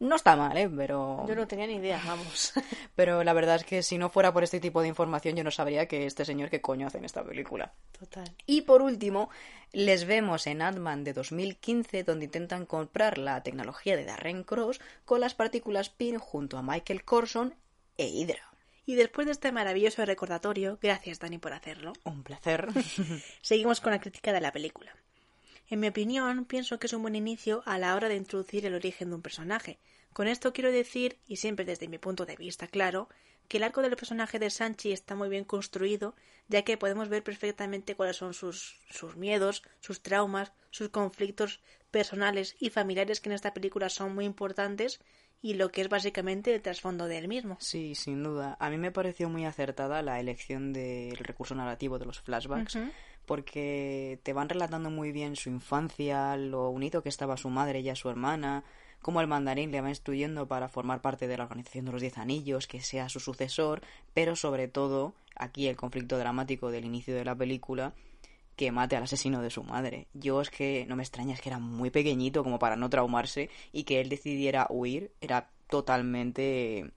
No 0.00 0.16
está 0.16 0.36
mal, 0.36 0.56
¿eh? 0.56 0.68
Pero... 0.68 1.24
Yo 1.26 1.34
no 1.34 1.46
tenía 1.46 1.66
ni 1.66 1.74
idea, 1.74 2.00
vamos. 2.04 2.52
Pero 2.94 3.22
la 3.24 3.32
verdad 3.32 3.56
es 3.56 3.64
que 3.64 3.82
si 3.82 3.96
no 3.96 4.10
fuera 4.10 4.32
por 4.32 4.42
este 4.42 4.60
tipo 4.60 4.82
de 4.82 4.88
información 4.88 5.36
yo 5.36 5.44
no 5.44 5.50
sabría 5.50 5.86
que 5.86 6.06
este 6.06 6.24
señor 6.24 6.50
qué 6.50 6.60
coño 6.60 6.86
hace 6.86 6.98
en 6.98 7.04
esta 7.04 7.24
película. 7.24 7.72
Total. 7.98 8.30
Y 8.46 8.62
por 8.62 8.82
último, 8.82 9.30
les 9.72 10.04
vemos 10.04 10.46
en 10.46 10.62
Ant-Man 10.62 11.04
de 11.04 11.12
2015 11.12 12.04
donde 12.04 12.26
intentan 12.26 12.66
comprar 12.66 13.18
la 13.18 13.42
tecnología 13.42 13.96
de 13.96 14.04
Darren 14.04 14.42
Cross 14.42 14.80
con 15.04 15.20
las 15.20 15.34
partículas 15.34 15.90
PIN 15.90 16.18
junto 16.18 16.58
a 16.58 16.62
Michael 16.62 17.04
Corson 17.04 17.54
e 17.96 18.06
Hydra. 18.08 18.50
Y 18.86 18.96
después 18.96 19.26
de 19.26 19.32
este 19.32 19.52
maravilloso 19.52 20.04
recordatorio, 20.04 20.78
gracias 20.82 21.18
Dani 21.18 21.38
por 21.38 21.54
hacerlo. 21.54 21.94
Un 22.04 22.22
placer. 22.22 22.68
Seguimos 23.42 23.80
con 23.80 23.92
la 23.92 24.00
crítica 24.00 24.32
de 24.32 24.40
la 24.40 24.52
película. 24.52 24.94
En 25.68 25.80
mi 25.80 25.88
opinión, 25.88 26.44
pienso 26.44 26.78
que 26.78 26.86
es 26.86 26.92
un 26.92 27.02
buen 27.02 27.16
inicio 27.16 27.62
a 27.64 27.78
la 27.78 27.94
hora 27.94 28.08
de 28.08 28.16
introducir 28.16 28.66
el 28.66 28.74
origen 28.74 29.08
de 29.08 29.14
un 29.14 29.22
personaje. 29.22 29.78
Con 30.14 30.28
esto 30.28 30.52
quiero 30.52 30.72
decir, 30.72 31.18
y 31.26 31.36
siempre 31.36 31.66
desde 31.66 31.88
mi 31.88 31.98
punto 31.98 32.24
de 32.24 32.36
vista 32.36 32.68
claro, 32.68 33.08
que 33.48 33.58
el 33.58 33.64
arco 33.64 33.82
del 33.82 33.96
personaje 33.96 34.38
de 34.38 34.48
Sanchi 34.48 34.92
está 34.92 35.14
muy 35.14 35.28
bien 35.28 35.44
construido, 35.44 36.14
ya 36.48 36.62
que 36.62 36.78
podemos 36.78 37.08
ver 37.08 37.22
perfectamente 37.22 37.96
cuáles 37.96 38.16
son 38.16 38.32
sus, 38.32 38.78
sus 38.88 39.16
miedos, 39.16 39.62
sus 39.80 40.00
traumas, 40.00 40.52
sus 40.70 40.88
conflictos 40.88 41.60
personales 41.90 42.56
y 42.58 42.70
familiares 42.70 43.20
que 43.20 43.28
en 43.28 43.34
esta 43.34 43.52
película 43.52 43.88
son 43.88 44.14
muy 44.14 44.24
importantes 44.24 45.00
y 45.42 45.54
lo 45.54 45.70
que 45.70 45.82
es 45.82 45.88
básicamente 45.88 46.54
el 46.54 46.62
trasfondo 46.62 47.06
del 47.06 47.28
mismo. 47.28 47.58
Sí, 47.60 47.94
sin 47.94 48.22
duda. 48.22 48.56
A 48.60 48.70
mí 48.70 48.78
me 48.78 48.92
pareció 48.92 49.28
muy 49.28 49.44
acertada 49.44 50.00
la 50.00 50.18
elección 50.18 50.72
del 50.72 51.16
recurso 51.18 51.54
narrativo 51.54 51.98
de 51.98 52.06
los 52.06 52.20
flashbacks 52.20 52.78
porque 53.26 54.20
te 54.22 54.32
van 54.32 54.48
relatando 54.48 54.90
muy 54.90 55.12
bien 55.12 55.36
su 55.36 55.48
infancia, 55.48 56.36
lo 56.36 56.68
unido 56.70 57.02
que 57.02 57.08
estaba 57.08 57.36
su 57.36 57.50
madre 57.50 57.80
y 57.80 57.88
a 57.88 57.96
su 57.96 58.08
hermana, 58.10 58.64
cómo 59.04 59.20
el 59.20 59.26
mandarín 59.26 59.70
le 59.70 59.82
va 59.82 59.90
instruyendo 59.90 60.48
para 60.48 60.70
formar 60.70 61.02
parte 61.02 61.28
de 61.28 61.36
la 61.36 61.44
organización 61.44 61.84
de 61.84 61.92
los 61.92 62.00
Diez 62.00 62.16
Anillos, 62.16 62.66
que 62.66 62.80
sea 62.80 63.10
su 63.10 63.20
sucesor, 63.20 63.82
pero 64.14 64.34
sobre 64.34 64.66
todo, 64.66 65.12
aquí 65.36 65.66
el 65.66 65.76
conflicto 65.76 66.16
dramático 66.16 66.70
del 66.70 66.86
inicio 66.86 67.14
de 67.14 67.26
la 67.26 67.34
película, 67.34 67.92
que 68.56 68.72
mate 68.72 68.96
al 68.96 69.02
asesino 69.02 69.42
de 69.42 69.50
su 69.50 69.62
madre. 69.62 70.06
Yo 70.14 70.40
es 70.40 70.48
que 70.48 70.86
no 70.88 70.96
me 70.96 71.02
extraña, 71.02 71.34
es 71.34 71.42
que 71.42 71.50
era 71.50 71.58
muy 71.58 71.90
pequeñito 71.90 72.42
como 72.42 72.58
para 72.58 72.76
no 72.76 72.88
traumarse 72.88 73.50
y 73.72 73.84
que 73.84 74.00
él 74.00 74.08
decidiera 74.08 74.66
huir 74.70 75.10
era 75.20 75.50
totalmente 75.68 76.90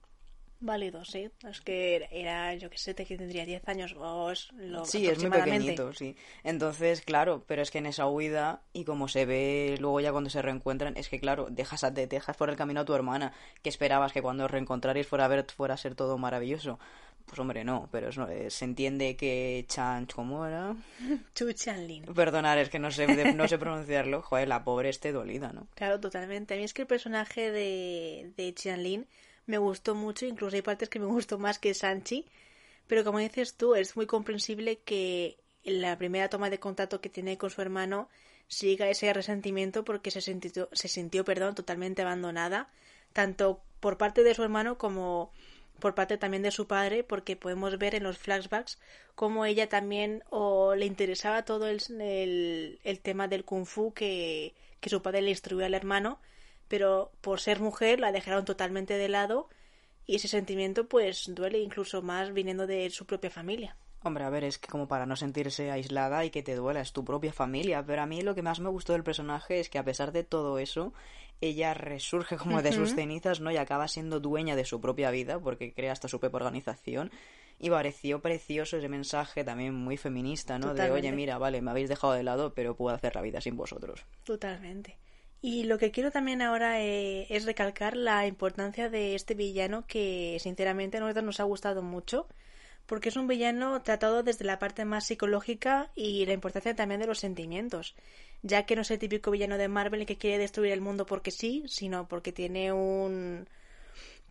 válido, 0.60 1.04
sí. 1.04 1.30
Es 1.48 1.60
que 1.60 2.08
era, 2.10 2.54
yo 2.54 2.70
que 2.70 2.78
sé, 2.78 2.94
que 2.94 3.16
tendría 3.16 3.44
10 3.44 3.66
años 3.68 3.94
o 3.98 4.30
es 4.30 4.50
lo 4.52 4.84
Sí, 4.84 5.06
es 5.06 5.18
muy 5.18 5.30
pequeñito, 5.30 5.92
sí. 5.92 6.16
Entonces, 6.44 7.00
claro, 7.02 7.44
pero 7.46 7.62
es 7.62 7.70
que 7.70 7.78
en 7.78 7.86
esa 7.86 8.06
huida, 8.06 8.62
y 8.72 8.84
como 8.84 9.08
se 9.08 9.24
ve 9.26 9.76
luego 9.80 10.00
ya 10.00 10.12
cuando 10.12 10.30
se 10.30 10.42
reencuentran, 10.42 10.96
es 10.96 11.08
que, 11.08 11.20
claro, 11.20 11.48
dejas, 11.50 11.84
a, 11.84 11.92
te 11.92 12.06
dejas 12.06 12.36
por 12.36 12.50
el 12.50 12.56
camino 12.56 12.80
a 12.80 12.84
tu 12.84 12.94
hermana, 12.94 13.32
que 13.62 13.68
esperabas 13.68 14.12
que 14.12 14.22
cuando 14.22 14.44
os 14.44 14.50
reencontrarais 14.50 15.06
fuera 15.06 15.24
a, 15.26 15.28
ver, 15.28 15.46
fuera 15.54 15.74
a 15.74 15.76
ser 15.76 15.94
todo 15.94 16.18
maravilloso. 16.18 16.78
Pues 17.26 17.38
hombre, 17.38 17.62
no, 17.64 17.88
pero 17.92 18.08
es- 18.08 18.18
eh, 18.18 18.50
se 18.50 18.64
entiende 18.64 19.16
que 19.16 19.64
Chan, 19.68 20.06
¿cómo 20.14 20.46
era? 20.46 20.74
Chu 21.34 21.52
Chanlin. 21.52 22.04
Perdonar, 22.14 22.58
es 22.58 22.68
que 22.70 22.78
no 22.78 22.90
sé, 22.90 23.06
no 23.34 23.46
sé 23.48 23.58
pronunciarlo. 23.58 24.22
Joder, 24.28 24.48
la 24.48 24.64
pobre 24.64 24.88
esté 24.88 25.12
dolida, 25.12 25.52
¿no? 25.52 25.66
Claro, 25.74 26.00
totalmente. 26.00 26.54
A 26.54 26.56
mí 26.56 26.64
es 26.64 26.74
que 26.74 26.82
el 26.82 26.88
personaje 26.88 27.50
de, 27.50 28.32
de 28.36 28.54
Qianlin 28.54 29.06
me 29.48 29.58
gustó 29.58 29.94
mucho, 29.94 30.26
incluso 30.26 30.54
hay 30.54 30.62
partes 30.62 30.88
que 30.88 31.00
me 31.00 31.06
gustó 31.16 31.38
más 31.38 31.58
que 31.58 31.74
Sanchi, 31.74 32.26
pero 32.86 33.04
como 33.04 33.18
dices 33.18 33.54
tú, 33.54 33.74
es 33.74 33.96
muy 33.96 34.06
comprensible 34.06 34.78
que 34.78 35.38
la 35.64 35.98
primera 35.98 36.28
toma 36.28 36.50
de 36.50 36.60
contacto 36.60 37.00
que 37.00 37.10
tiene 37.10 37.36
con 37.36 37.50
su 37.50 37.60
hermano 37.60 38.08
siga 38.46 38.88
ese 38.88 39.12
resentimiento 39.12 39.84
porque 39.84 40.10
se 40.10 40.20
sintió, 40.20 40.68
se 40.72 40.88
sintió 40.88 41.24
perdón, 41.24 41.54
totalmente 41.54 42.02
abandonada, 42.02 42.70
tanto 43.12 43.62
por 43.80 43.98
parte 43.98 44.22
de 44.22 44.34
su 44.34 44.42
hermano 44.42 44.78
como 44.78 45.32
por 45.80 45.94
parte 45.94 46.18
también 46.18 46.42
de 46.42 46.50
su 46.50 46.66
padre, 46.66 47.04
porque 47.04 47.36
podemos 47.36 47.78
ver 47.78 47.94
en 47.94 48.02
los 48.02 48.18
flashbacks 48.18 48.78
cómo 49.14 49.44
ella 49.44 49.68
también 49.68 50.24
o 50.30 50.74
le 50.74 50.86
interesaba 50.86 51.44
todo 51.44 51.68
el, 51.68 51.80
el, 52.00 52.80
el 52.82 53.00
tema 53.00 53.28
del 53.28 53.44
kung 53.44 53.64
fu 53.64 53.92
que, 53.92 54.54
que 54.80 54.90
su 54.90 55.02
padre 55.02 55.22
le 55.22 55.30
instruyó 55.30 55.64
al 55.64 55.74
hermano, 55.74 56.20
pero 56.68 57.10
por 57.20 57.40
ser 57.40 57.60
mujer 57.60 58.00
la 58.00 58.12
dejaron 58.12 58.44
totalmente 58.44 58.94
de 58.94 59.08
lado 59.08 59.48
y 60.06 60.16
ese 60.16 60.28
sentimiento 60.28 60.88
pues 60.88 61.24
duele 61.34 61.58
incluso 61.58 62.02
más 62.02 62.32
viniendo 62.32 62.66
de 62.66 62.88
su 62.90 63.06
propia 63.06 63.30
familia. 63.30 63.76
Hombre, 64.02 64.24
a 64.24 64.30
ver, 64.30 64.44
es 64.44 64.58
que 64.58 64.68
como 64.68 64.86
para 64.86 65.06
no 65.06 65.16
sentirse 65.16 65.70
aislada 65.72 66.24
y 66.24 66.30
que 66.30 66.42
te 66.42 66.54
duela, 66.54 66.80
es 66.80 66.92
tu 66.92 67.04
propia 67.04 67.32
familia. 67.32 67.84
Pero 67.84 68.02
a 68.02 68.06
mí 68.06 68.22
lo 68.22 68.34
que 68.34 68.42
más 68.42 68.60
me 68.60 68.68
gustó 68.68 68.92
del 68.92 69.02
personaje 69.02 69.58
es 69.58 69.68
que 69.68 69.78
a 69.78 69.84
pesar 69.84 70.12
de 70.12 70.22
todo 70.22 70.58
eso, 70.58 70.92
ella 71.40 71.74
resurge 71.74 72.36
como 72.36 72.62
de 72.62 72.72
sus 72.72 72.94
cenizas, 72.94 73.40
¿no? 73.40 73.50
Y 73.50 73.56
acaba 73.56 73.88
siendo 73.88 74.20
dueña 74.20 74.54
de 74.54 74.64
su 74.64 74.80
propia 74.80 75.10
vida 75.10 75.40
porque 75.40 75.74
crea 75.74 75.92
hasta 75.92 76.08
su 76.08 76.20
propia 76.20 76.36
organización. 76.36 77.10
Y 77.58 77.70
pareció 77.70 78.22
precioso 78.22 78.76
ese 78.76 78.88
mensaje 78.88 79.42
también 79.42 79.74
muy 79.74 79.96
feminista, 79.96 80.60
¿no? 80.60 80.74
De, 80.74 80.92
oye, 80.92 81.10
mira, 81.10 81.38
vale, 81.38 81.60
me 81.60 81.72
habéis 81.72 81.88
dejado 81.88 82.12
de 82.12 82.22
lado, 82.22 82.54
pero 82.54 82.76
puedo 82.76 82.94
hacer 82.94 83.16
la 83.16 83.22
vida 83.22 83.40
sin 83.40 83.56
vosotros. 83.56 84.06
Totalmente. 84.22 84.96
Y 85.40 85.64
lo 85.64 85.78
que 85.78 85.90
quiero 85.92 86.10
también 86.10 86.42
ahora 86.42 86.80
eh, 86.82 87.26
es 87.30 87.44
recalcar 87.44 87.96
la 87.96 88.26
importancia 88.26 88.88
de 88.90 89.14
este 89.14 89.34
villano 89.34 89.86
que 89.86 90.36
sinceramente 90.40 90.96
a 90.96 91.00
nosotros 91.00 91.24
nos 91.24 91.40
ha 91.40 91.44
gustado 91.44 91.82
mucho 91.82 92.26
porque 92.86 93.10
es 93.10 93.16
un 93.16 93.28
villano 93.28 93.82
tratado 93.82 94.22
desde 94.22 94.46
la 94.46 94.58
parte 94.58 94.84
más 94.86 95.06
psicológica 95.06 95.90
y 95.94 96.24
la 96.24 96.32
importancia 96.32 96.74
también 96.74 97.00
de 97.00 97.06
los 97.06 97.18
sentimientos, 97.18 97.94
ya 98.42 98.64
que 98.64 98.76
no 98.76 98.82
es 98.82 98.90
el 98.90 98.98
típico 98.98 99.30
villano 99.30 99.58
de 99.58 99.68
Marvel 99.68 100.06
que 100.06 100.16
quiere 100.16 100.38
destruir 100.38 100.72
el 100.72 100.80
mundo 100.80 101.04
porque 101.04 101.30
sí, 101.30 101.64
sino 101.66 102.08
porque 102.08 102.32
tiene 102.32 102.72
un, 102.72 103.46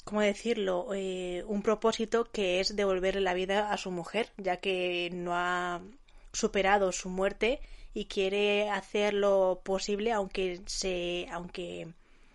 ¿cómo 0.04 0.22
decirlo?, 0.22 0.88
Eh, 0.96 1.44
un 1.48 1.62
propósito 1.62 2.26
que 2.32 2.60
es 2.60 2.76
devolverle 2.76 3.22
la 3.22 3.36
vida 3.36 3.72
a 3.72 3.78
su 3.78 3.92
mujer, 3.92 4.30
ya 4.38 4.58
que 4.58 5.12
no 5.14 5.36
ha 5.36 5.82
superado 6.34 6.92
su 6.92 7.10
muerte 7.10 7.60
y 7.94 8.06
quiere 8.06 8.70
hacer 8.70 9.14
lo 9.14 9.62
posible 9.64 10.12
aunque 10.12 10.62
se 10.66 11.28
aunque 11.32 11.88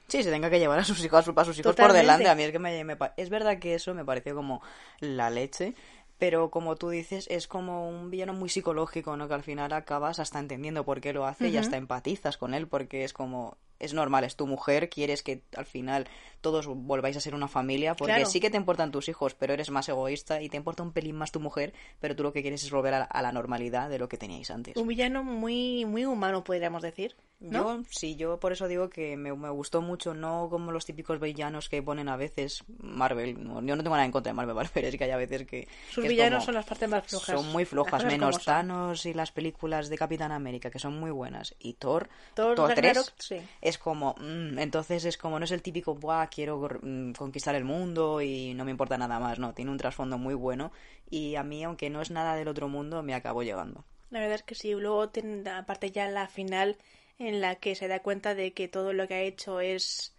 Sí, 0.08 0.22
se 0.22 0.30
tenga 0.30 0.50
que 0.50 0.58
llevar 0.58 0.78
a 0.78 0.84
sus 0.84 1.02
hijos, 1.02 1.26
a 1.26 1.44
sus 1.44 1.58
hijos 1.58 1.74
por 1.74 1.92
delante. 1.94 2.28
A 2.28 2.34
mí 2.34 2.42
es 2.42 2.52
que 2.52 2.58
me, 2.58 2.84
me 2.84 2.98
es 3.16 3.30
verdad 3.30 3.58
que 3.58 3.74
eso 3.74 3.94
me 3.94 4.04
pareció 4.04 4.34
como 4.34 4.60
la 5.00 5.30
leche, 5.30 5.74
pero 6.18 6.50
como 6.50 6.76
tú 6.76 6.90
dices, 6.90 7.26
es 7.30 7.48
como 7.48 7.88
un 7.88 8.10
villano 8.10 8.34
muy 8.34 8.50
psicológico, 8.50 9.16
¿no? 9.16 9.26
Que 9.26 9.34
al 9.34 9.42
final 9.42 9.72
acabas 9.72 10.20
hasta 10.20 10.38
entendiendo 10.38 10.84
por 10.84 11.00
qué 11.00 11.12
lo 11.14 11.26
hace 11.26 11.48
y 11.48 11.56
hasta 11.56 11.78
empatizas 11.78 12.36
con 12.36 12.52
él, 12.52 12.68
porque 12.68 13.04
es 13.04 13.12
como, 13.12 13.56
es 13.82 13.92
normal, 13.94 14.24
es 14.24 14.36
tu 14.36 14.46
mujer, 14.46 14.88
quieres 14.88 15.22
que 15.22 15.42
al 15.56 15.66
final 15.66 16.06
todos 16.40 16.66
volváis 16.66 17.16
a 17.16 17.20
ser 17.20 17.34
una 17.34 17.48
familia, 17.48 17.94
porque 17.94 18.14
Claro. 18.14 18.26
sí 18.26 18.40
que 18.40 18.50
te 18.50 18.56
importan 18.56 18.90
tus 18.90 19.08
hijos, 19.08 19.34
pero 19.34 19.52
eres 19.52 19.70
más 19.70 19.88
egoísta 19.88 20.40
y 20.40 20.48
te 20.48 20.56
importa 20.56 20.82
un 20.82 20.92
pelín 20.92 21.16
más 21.16 21.32
tu 21.32 21.40
mujer, 21.40 21.72
pero 22.00 22.16
tú 22.16 22.22
lo 22.22 22.32
que 22.32 22.42
quieres 22.42 22.64
es 22.64 22.70
volver 22.70 22.94
a, 22.94 23.02
a 23.04 23.22
la 23.22 23.32
normalidad 23.32 23.90
de 23.90 23.98
lo 23.98 24.08
que 24.08 24.16
teníais 24.16 24.50
antes. 24.50 24.76
un 24.76 24.88
villano 24.88 25.22
muy 25.24 25.84
muy 25.84 26.04
humano 26.04 26.42
podríamos 26.44 26.82
decir, 26.82 27.14
¿no? 27.42 27.78
Yo, 27.78 27.82
sí, 27.90 28.16
yo 28.16 28.38
por 28.40 28.52
eso 28.52 28.68
digo 28.68 28.88
que 28.88 29.16
me, 29.16 29.34
me 29.34 29.50
gustó 29.50 29.82
mucho, 29.82 30.14
no 30.14 30.48
como 30.50 30.72
los 30.72 30.84
típicos 30.84 31.20
villanos 31.20 31.68
que 31.68 31.82
ponen 31.82 32.08
a 32.08 32.16
veces 32.16 32.64
Marvel. 32.78 33.42
no- 33.42 33.60
yo 33.62 33.76
no 33.76 33.82
tengo 33.82 33.96
nada 33.96 34.04
en 34.06 34.12
contra 34.12 34.30
de 34.30 34.34
Marvel, 34.34 34.68
pero 34.74 34.88
es 34.88 34.96
que 34.96 35.04
hay 35.04 35.10
a 35.10 35.16
veces 35.16 35.46
que. 35.46 35.66
Sus 35.90 36.02
que 36.02 36.08
villanos 36.08 36.38
como- 36.38 36.44
son 36.46 36.54
las 36.54 36.64
partes 36.66 36.88
más 36.88 37.04
flojas. 37.06 37.40
Son 37.40 37.52
muy 37.52 37.64
flojas, 37.64 38.04
menos. 38.04 38.44
Thanos 38.44 39.06
y 39.06 39.14
las 39.14 39.32
películas 39.32 39.88
de 39.88 39.98
Capitán 39.98 40.32
América, 40.32 40.70
que 40.70 40.78
son 40.78 40.98
muy 40.98 41.10
buenas. 41.10 41.54
Y 41.58 41.74
Thor, 41.74 42.08
Thor 42.34 42.54
Thor 42.54 42.68
Ragnarok, 42.70 43.04
3, 43.06 43.14
sí. 43.18 43.40
es 43.60 43.78
como. 43.78 44.14
mm, 44.18 44.58
entonces 44.58 45.04
es 45.04 45.16
como, 45.18 45.38
no 45.38 45.44
es 45.44 45.50
el 45.52 45.62
típico, 45.62 45.94
Buah, 45.94 46.26
quiero 46.28 46.58
mm, 46.82 47.12
conquistar 47.12 47.54
el 47.54 47.64
mundo 47.64 48.20
y 48.22 48.54
no 48.54 48.64
me 48.64 48.70
importa 48.70 48.96
nada 48.98 49.18
más, 49.18 49.38
no. 49.38 49.52
Tiene 49.52 49.70
un 49.70 49.78
trasfondo 49.78 50.18
muy 50.18 50.34
bueno. 50.34 50.72
Y 51.10 51.34
a 51.36 51.42
mí, 51.42 51.62
aunque 51.64 51.90
no 51.90 52.00
es 52.00 52.10
nada 52.10 52.34
del 52.36 52.48
otro 52.48 52.68
mundo, 52.68 53.02
me 53.02 53.14
acabó 53.14 53.42
llegando. 53.42 53.84
La 54.10 54.20
verdad 54.20 54.36
es 54.36 54.42
que 54.42 54.54
sí. 54.54 54.72
Luego, 54.72 55.08
ten- 55.08 55.46
aparte 55.48 55.90
ya 55.90 56.06
la 56.08 56.26
final 56.28 56.76
en 57.18 57.40
la 57.40 57.56
que 57.56 57.74
se 57.74 57.88
da 57.88 58.00
cuenta 58.00 58.34
de 58.34 58.52
que 58.52 58.68
todo 58.68 58.92
lo 58.92 59.06
que 59.08 59.14
ha 59.14 59.20
hecho 59.20 59.60
es 59.60 60.14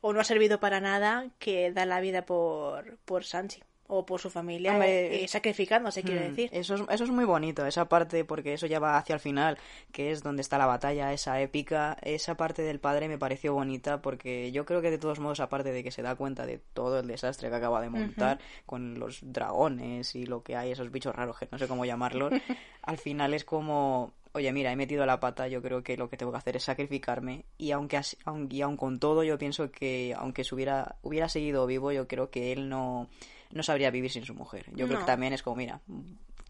o 0.00 0.12
no 0.12 0.20
ha 0.20 0.24
servido 0.24 0.60
para 0.60 0.80
nada, 0.80 1.26
que 1.38 1.72
da 1.72 1.86
la 1.86 2.00
vida 2.00 2.22
por, 2.24 2.98
por 3.04 3.24
Sanchi 3.24 3.62
o 3.88 4.04
por 4.04 4.20
su 4.20 4.30
familia, 4.30 4.72
Hombre, 4.72 5.22
eh, 5.22 5.28
sacrificándose, 5.28 6.02
quiero 6.02 6.20
Mm, 6.20 6.24
decir. 6.24 6.50
Eso 6.52 6.74
es, 6.74 6.82
eso 6.88 7.04
es 7.04 7.10
muy 7.10 7.24
bonito, 7.24 7.64
esa 7.66 7.88
parte, 7.88 8.24
porque 8.24 8.52
eso 8.52 8.66
ya 8.66 8.80
va 8.80 8.98
hacia 8.98 9.14
el 9.14 9.20
final, 9.20 9.58
que 9.92 10.10
es 10.10 10.22
donde 10.24 10.42
está 10.42 10.58
la 10.58 10.66
batalla, 10.66 11.12
esa 11.12 11.40
épica. 11.40 11.96
Esa 12.02 12.36
parte 12.36 12.62
del 12.62 12.80
padre 12.80 13.08
me 13.08 13.16
pareció 13.18 13.54
bonita, 13.54 14.02
porque 14.02 14.50
yo 14.50 14.64
creo 14.64 14.82
que 14.82 14.90
de 14.90 14.98
todos 14.98 15.20
modos, 15.20 15.38
aparte 15.40 15.70
de 15.72 15.84
que 15.84 15.92
se 15.92 16.02
da 16.02 16.16
cuenta 16.16 16.46
de 16.46 16.58
todo 16.58 16.98
el 16.98 17.06
desastre 17.06 17.48
que 17.48 17.54
acaba 17.54 17.80
de 17.80 17.90
montar, 17.90 18.38
con 18.64 18.98
los 18.98 19.20
dragones 19.22 20.14
y 20.16 20.26
lo 20.26 20.42
que 20.42 20.56
hay, 20.56 20.72
esos 20.72 20.90
bichos 20.90 21.14
raros, 21.14 21.38
que 21.38 21.48
no 21.50 21.58
sé 21.58 21.68
cómo 21.68 21.84
llamarlos, 21.84 22.32
al 22.82 22.98
final 22.98 23.34
es 23.34 23.44
como. 23.44 24.12
Oye, 24.36 24.52
mira, 24.52 24.70
he 24.70 24.76
metido 24.76 25.06
la 25.06 25.18
pata, 25.18 25.48
yo 25.48 25.62
creo 25.62 25.82
que 25.82 25.96
lo 25.96 26.10
que 26.10 26.18
tengo 26.18 26.30
que 26.30 26.36
hacer 26.38 26.56
es 26.56 26.64
sacrificarme. 26.64 27.46
Y 27.56 27.70
aunque 27.70 27.96
así- 27.96 28.18
aun, 28.26 28.48
y 28.50 28.60
aun 28.60 28.76
con 28.76 28.98
todo, 29.00 29.24
yo 29.24 29.38
pienso 29.38 29.70
que 29.70 30.14
aunque 30.14 30.44
se 30.44 30.54
hubiera, 30.54 30.96
hubiera 31.02 31.28
seguido 31.30 31.66
vivo, 31.66 31.90
yo 31.90 32.06
creo 32.06 32.28
que 32.30 32.52
él 32.52 32.68
no, 32.68 33.08
no 33.50 33.62
sabría 33.62 33.90
vivir 33.90 34.10
sin 34.10 34.26
su 34.26 34.34
mujer. 34.34 34.66
Yo 34.74 34.86
creo 34.86 34.98
que 35.00 35.06
también 35.06 35.32
es 35.32 35.42
como, 35.42 35.56
mira, 35.56 35.80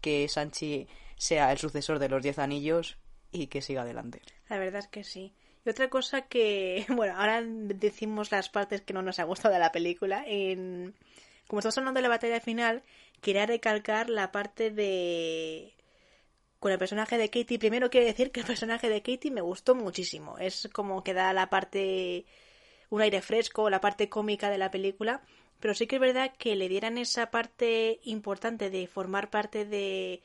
que 0.01 0.27
Sanchi 0.27 0.85
sea 1.15 1.49
el 1.53 1.57
sucesor 1.59 1.97
de 1.99 2.09
los 2.09 2.21
Diez 2.21 2.39
Anillos 2.39 2.97
y 3.31 3.47
que 3.47 3.61
siga 3.61 3.83
adelante. 3.83 4.21
La 4.49 4.57
verdad 4.59 4.79
es 4.79 4.87
que 4.89 5.03
sí. 5.05 5.33
Y 5.65 5.69
otra 5.69 5.89
cosa 5.89 6.23
que, 6.23 6.85
bueno, 6.93 7.13
ahora 7.17 7.41
decimos 7.41 8.31
las 8.31 8.49
partes 8.49 8.81
que 8.81 8.93
no 8.93 9.01
nos 9.01 9.19
ha 9.19 9.23
gustado 9.23 9.53
de 9.53 9.59
la 9.61 9.71
película. 9.71 10.23
En... 10.27 10.93
Como 11.47 11.59
estamos 11.59 11.77
hablando 11.77 11.99
de 11.99 12.01
la 12.03 12.09
batalla 12.09 12.41
final, 12.41 12.83
quería 13.21 13.45
recalcar 13.45 14.09
la 14.09 14.33
parte 14.33 14.71
de... 14.71 15.73
Con 16.59 16.71
el 16.71 16.77
personaje 16.79 17.17
de 17.17 17.29
Katie, 17.29 17.59
primero 17.59 17.89
quiero 17.89 18.07
decir 18.07 18.31
que 18.31 18.39
el 18.39 18.45
personaje 18.45 18.89
de 18.89 19.01
Katie 19.01 19.29
me 19.31 19.41
gustó 19.41 19.75
muchísimo. 19.75 20.37
Es 20.39 20.67
como 20.73 21.03
que 21.03 21.13
da 21.13 21.31
la 21.33 21.49
parte, 21.49 22.25
un 22.89 23.01
aire 23.01 23.21
fresco, 23.21 23.69
la 23.69 23.79
parte 23.81 24.09
cómica 24.09 24.49
de 24.49 24.57
la 24.57 24.71
película. 24.71 25.21
Pero 25.59 25.73
sí 25.73 25.85
que 25.87 25.95
es 25.97 26.01
verdad 26.01 26.33
que 26.37 26.55
le 26.55 26.67
dieran 26.69 26.97
esa 26.97 27.31
parte 27.31 27.99
importante 28.03 28.69
de 28.69 28.87
formar 28.87 29.29
parte 29.29 29.65
de, 29.65 30.21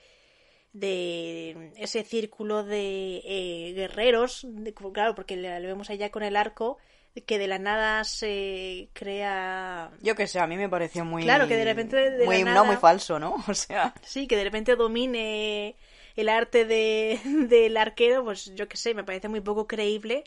de 0.72 1.72
ese 1.76 2.02
círculo 2.04 2.64
de 2.64 3.22
eh, 3.24 3.72
guerreros, 3.74 4.46
de- 4.48 4.72
claro, 4.74 5.14
porque 5.14 5.36
le- 5.36 5.60
lo 5.60 5.68
vemos 5.68 5.90
allá 5.90 6.10
con 6.10 6.22
el 6.22 6.36
arco, 6.36 6.78
que 7.26 7.38
de 7.38 7.46
la 7.46 7.58
nada 7.58 8.04
se 8.04 8.88
crea... 8.94 9.90
Yo 10.00 10.14
que 10.14 10.26
sé, 10.26 10.40
a 10.40 10.46
mí 10.46 10.56
me 10.56 10.68
pareció 10.70 11.04
muy... 11.04 11.22
Claro, 11.24 11.46
que 11.46 11.56
de 11.56 11.64
repente 11.64 11.96
de 12.10 12.18
la 12.20 12.24
muy, 12.24 12.42
nada- 12.42 12.54
No, 12.56 12.64
muy 12.64 12.76
falso, 12.76 13.18
¿no? 13.18 13.36
O 13.48 13.54
sea... 13.54 13.92
Sí, 14.02 14.26
que 14.26 14.36
de 14.36 14.44
repente 14.44 14.76
domine 14.76 15.76
el 16.16 16.28
arte 16.28 16.64
de, 16.64 17.20
del 17.48 17.76
arquero, 17.76 18.24
pues 18.24 18.54
yo 18.54 18.68
que 18.68 18.76
sé, 18.76 18.94
me 18.94 19.04
parece 19.04 19.28
muy 19.28 19.40
poco 19.40 19.66
creíble 19.66 20.24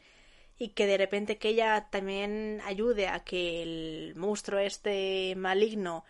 y 0.58 0.70
que 0.70 0.86
de 0.88 0.98
repente 0.98 1.38
que 1.38 1.50
ella 1.50 1.88
también 1.92 2.62
ayude 2.65 3.08
a 3.08 3.22
que 3.24 3.63
el 3.63 4.13
monstruo 4.15 4.60
este 4.60 5.36
maligno 5.38 6.06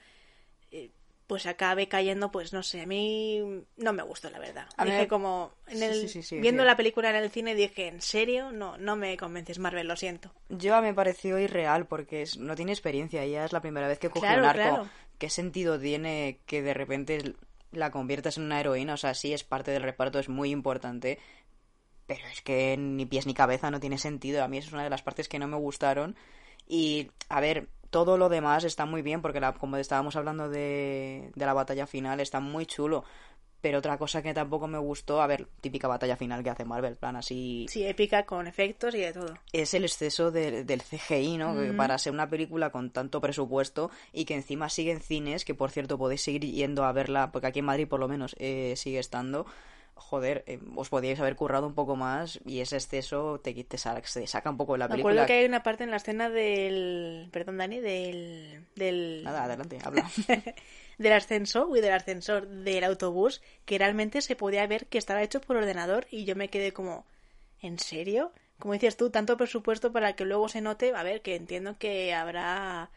eh, 0.71 0.91
pues 1.27 1.45
acabe 1.47 1.87
cayendo, 1.87 2.31
pues 2.31 2.53
no 2.53 2.63
sé, 2.63 2.81
a 2.81 2.85
mí 2.85 3.41
no 3.77 3.93
me 3.93 4.03
gustó 4.03 4.29
la 4.29 4.39
verdad. 4.39 4.67
A 4.77 4.85
dije 4.85 5.03
me- 5.03 5.07
como 5.07 5.51
en 5.67 5.77
Sí, 5.77 5.83
el, 5.83 6.01
sí, 6.09 6.21
sí, 6.21 6.23
sí, 6.23 6.39
viendo 6.41 6.63
la 6.65 6.75
película 6.77 7.09
en 7.09 7.15
el 7.17 7.31
cine 7.31 7.55
dije, 7.55 7.87
¿en 7.87 8.01
serio? 8.01 8.51
No, 8.51 8.77
no 8.77 8.95
me 8.95 9.17
convences 9.17 9.59
Marvel, 9.59 9.87
lo 9.87 9.95
siento. 9.95 10.31
Yo 10.49 10.81
me 10.81 10.93
pareció 10.93 11.39
irreal 11.39 11.85
porque 11.87 12.21
es- 12.23 12.37
no 12.37 12.55
tiene 12.55 12.71
experiencia. 12.71 13.23
Ella 13.23 13.45
es 13.45 13.53
la 13.53 13.61
primera 13.61 13.87
vez 13.87 13.99
que 13.99 14.09
coge 14.09 14.27
Claro, 14.27 14.41
un 14.41 14.45
arco. 14.45 14.61
claro. 14.61 14.89
¿Qué 15.17 15.29
sentido 15.29 15.79
tiene 15.79 16.39
que 16.45 16.61
de 16.61 16.73
repente 16.73 17.33
la 17.75 17.91
conviertas 17.91 18.37
en 18.37 18.45
una 18.45 18.59
heroína? 18.59 18.93
O 18.93 18.97
sea, 18.97 19.13
sí 19.13 19.33
es 19.33 19.43
parte 19.43 19.71
del 19.71 19.83
reparto, 19.83 20.19
es 20.19 20.29
muy 20.29 20.51
importante. 20.51 21.19
Pero 22.07 22.25
es 22.31 22.41
que 22.41 22.77
ni 22.77 23.05
pies 23.05 23.25
ni 23.25 23.33
cabeza 23.33 23.71
no 23.71 23.79
tiene 23.79 23.97
sentido. 23.97 24.43
A 24.43 24.47
mí 24.47 24.57
esa 24.57 24.67
es 24.67 24.73
una 24.73 24.83
de 24.83 24.89
las 24.89 25.01
partes 25.03 25.27
que 25.27 25.39
no 25.39 25.47
me 25.47 25.57
gustaron. 25.57 26.15
Y, 26.67 27.11
a 27.29 27.39
ver, 27.41 27.69
todo 27.89 28.17
lo 28.17 28.29
demás 28.29 28.63
está 28.63 28.85
muy 28.85 29.01
bien 29.01 29.21
porque, 29.21 29.39
la, 29.39 29.53
como 29.53 29.77
estábamos 29.77 30.15
hablando 30.15 30.49
de, 30.49 31.31
de 31.35 31.45
la 31.45 31.53
batalla 31.53 31.87
final, 31.87 32.19
está 32.19 32.39
muy 32.39 32.65
chulo. 32.65 33.03
Pero 33.65 33.79
otra 33.79 33.97
cosa 33.97 34.21
que 34.21 34.31
tampoco 34.31 34.67
me 34.67 34.77
gustó, 34.77 35.23
a 35.23 35.25
ver, 35.25 35.47
típica 35.59 35.87
batalla 35.87 36.15
final 36.15 36.43
que 36.43 36.51
hace 36.51 36.65
Marvel, 36.65 36.97
plan 36.97 37.15
así. 37.15 37.65
Sí, 37.67 37.83
épica 37.83 38.23
con 38.23 38.45
efectos 38.45 38.93
y 38.93 38.99
de 38.99 39.11
todo. 39.11 39.33
Es 39.53 39.73
el 39.73 39.85
exceso 39.85 40.29
de- 40.29 40.63
del 40.63 40.83
CGI, 40.83 41.37
¿no? 41.39 41.55
Que 41.59 41.73
para 41.73 41.97
ser 41.97 42.13
una 42.13 42.29
película 42.29 42.69
con 42.69 42.91
tanto 42.91 43.19
presupuesto 43.19 43.89
y 44.13 44.25
que 44.25 44.35
encima 44.35 44.69
sigue 44.69 44.91
en 44.91 45.01
cines, 45.01 45.45
que 45.45 45.55
por 45.55 45.71
cierto 45.71 45.97
podéis 45.97 46.21
seguir 46.21 46.41
yendo 46.45 46.83
a 46.85 46.91
verla, 46.91 47.31
porque 47.31 47.47
aquí 47.47 47.57
en 47.57 47.65
Madrid 47.65 47.87
por 47.87 47.99
lo 47.99 48.07
menos 48.07 48.35
eh, 48.37 48.75
sigue 48.77 48.99
estando. 48.99 49.47
Joder, 49.95 50.43
eh, 50.47 50.59
os 50.81 50.89
podíais 50.93 51.19
haber 51.19 51.35
currado 51.41 51.65
un 51.67 51.73
poco 51.79 51.95
más 51.95 52.39
y 52.45 52.59
ese 52.59 52.75
exceso 52.77 53.39
te, 53.43 53.51
te, 53.63 53.77
sa- 53.77 54.01
te 54.01 54.27
saca 54.27 54.49
un 54.49 54.57
poco 54.57 54.73
de 54.73 54.79
la 54.79 54.87
Me 54.87 54.93
película. 54.93 54.95
acuerdo 54.95 55.25
que 55.25 55.33
hay 55.33 55.45
una 55.45 55.63
parte 55.63 55.83
en 55.83 55.91
la 55.91 55.97
escena 55.97 56.29
del... 56.29 57.29
Perdón, 57.31 57.57
Dani, 57.57 57.79
del... 57.79 58.65
del... 58.75 59.23
Nada, 59.23 59.43
adelante, 59.43 59.79
habla. 59.83 60.09
del 60.97 61.13
ascensor, 61.13 61.67
uy, 61.69 61.81
del 61.81 61.93
ascensor 61.93 62.47
del 62.47 62.83
autobús, 62.83 63.41
que 63.65 63.77
realmente 63.77 64.21
se 64.21 64.35
podía 64.35 64.67
ver 64.67 64.87
que 64.87 64.97
estaba 64.99 65.23
hecho 65.23 65.41
por 65.41 65.57
ordenador 65.57 66.07
y 66.11 66.25
yo 66.25 66.35
me 66.35 66.49
quedé 66.49 66.71
como, 66.73 67.05
¿en 67.61 67.79
serio? 67.79 68.31
Como 68.59 68.73
dices 68.73 68.97
tú, 68.97 69.09
tanto 69.11 69.37
presupuesto 69.37 69.91
para 69.91 70.13
que 70.15 70.25
luego 70.25 70.49
se 70.49 70.61
note, 70.61 70.93
a 70.95 71.03
ver, 71.03 71.21
que 71.21 71.35
entiendo 71.35 71.77
que 71.79 72.13
habrá, 72.13 72.91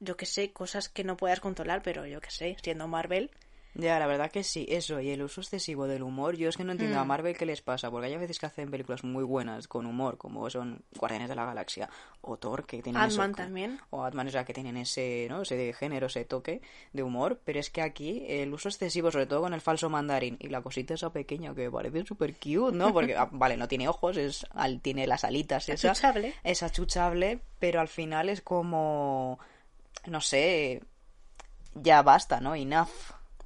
yo 0.00 0.16
que 0.16 0.26
sé, 0.26 0.52
cosas 0.52 0.88
que 0.88 1.04
no 1.04 1.16
puedas 1.16 1.40
controlar, 1.40 1.82
pero 1.82 2.06
yo 2.06 2.20
que 2.20 2.30
sé, 2.30 2.56
siendo 2.62 2.88
Marvel, 2.88 3.30
Ya, 3.74 3.98
la 3.98 4.06
verdad 4.06 4.30
que 4.30 4.44
sí, 4.44 4.66
eso, 4.68 5.00
y 5.00 5.08
el 5.10 5.22
uso 5.22 5.40
excesivo 5.40 5.86
del 5.86 6.02
humor, 6.02 6.36
yo 6.36 6.48
es 6.50 6.58
que 6.58 6.64
no 6.64 6.72
entiendo 6.72 6.98
Mm. 6.98 7.00
a 7.00 7.04
Marvel 7.06 7.36
qué 7.38 7.46
les 7.46 7.62
pasa, 7.62 7.90
porque 7.90 8.08
hay 8.08 8.16
veces 8.18 8.38
que 8.38 8.44
hacen 8.44 8.70
películas 8.70 9.02
muy 9.02 9.24
buenas 9.24 9.66
con 9.66 9.86
humor, 9.86 10.18
como 10.18 10.48
son 10.50 10.82
Guardianes 10.94 11.30
de 11.30 11.34
la 11.36 11.46
Galaxia, 11.46 11.88
o 12.20 12.36
Thor, 12.36 12.66
que 12.66 12.82
tienen 12.82 13.00
co- 13.32 13.32
también. 13.42 13.80
o 13.88 14.04
Ant-Man, 14.04 14.26
o 14.28 14.30
sea, 14.30 14.44
que 14.44 14.52
tienen 14.52 14.76
ese, 14.76 15.26
¿no? 15.30 15.40
ese 15.42 15.72
género, 15.72 16.08
ese 16.08 16.26
toque 16.26 16.60
de 16.92 17.02
humor, 17.02 17.40
pero 17.44 17.60
es 17.60 17.70
que 17.70 17.80
aquí 17.80 18.26
el 18.28 18.52
uso 18.52 18.68
excesivo, 18.68 19.10
sobre 19.10 19.24
todo 19.26 19.40
con 19.40 19.54
el 19.54 19.62
falso 19.62 19.88
mandarín, 19.88 20.36
y 20.38 20.48
la 20.48 20.60
cosita 20.60 20.92
esa 20.92 21.10
pequeña 21.10 21.54
que 21.54 21.70
parece 21.70 22.04
súper 22.04 22.34
cute, 22.34 22.76
¿no? 22.76 22.92
Porque, 22.92 23.16
ah, 23.16 23.28
vale, 23.32 23.56
no 23.56 23.68
tiene 23.68 23.88
ojos, 23.88 24.18
es, 24.18 24.46
al- 24.50 24.80
tiene 24.82 25.06
las 25.06 25.24
alitas 25.24 25.70
esas, 25.70 25.92
Achuchable. 25.98 26.34
es 26.44 26.62
achuchable, 26.62 27.40
pero 27.58 27.80
al 27.80 27.88
final 27.88 28.28
es 28.28 28.42
como, 28.42 29.38
no 30.06 30.20
sé, 30.20 30.82
ya 31.74 32.02
basta, 32.02 32.38
¿no? 32.38 32.54
Enough. 32.54 32.88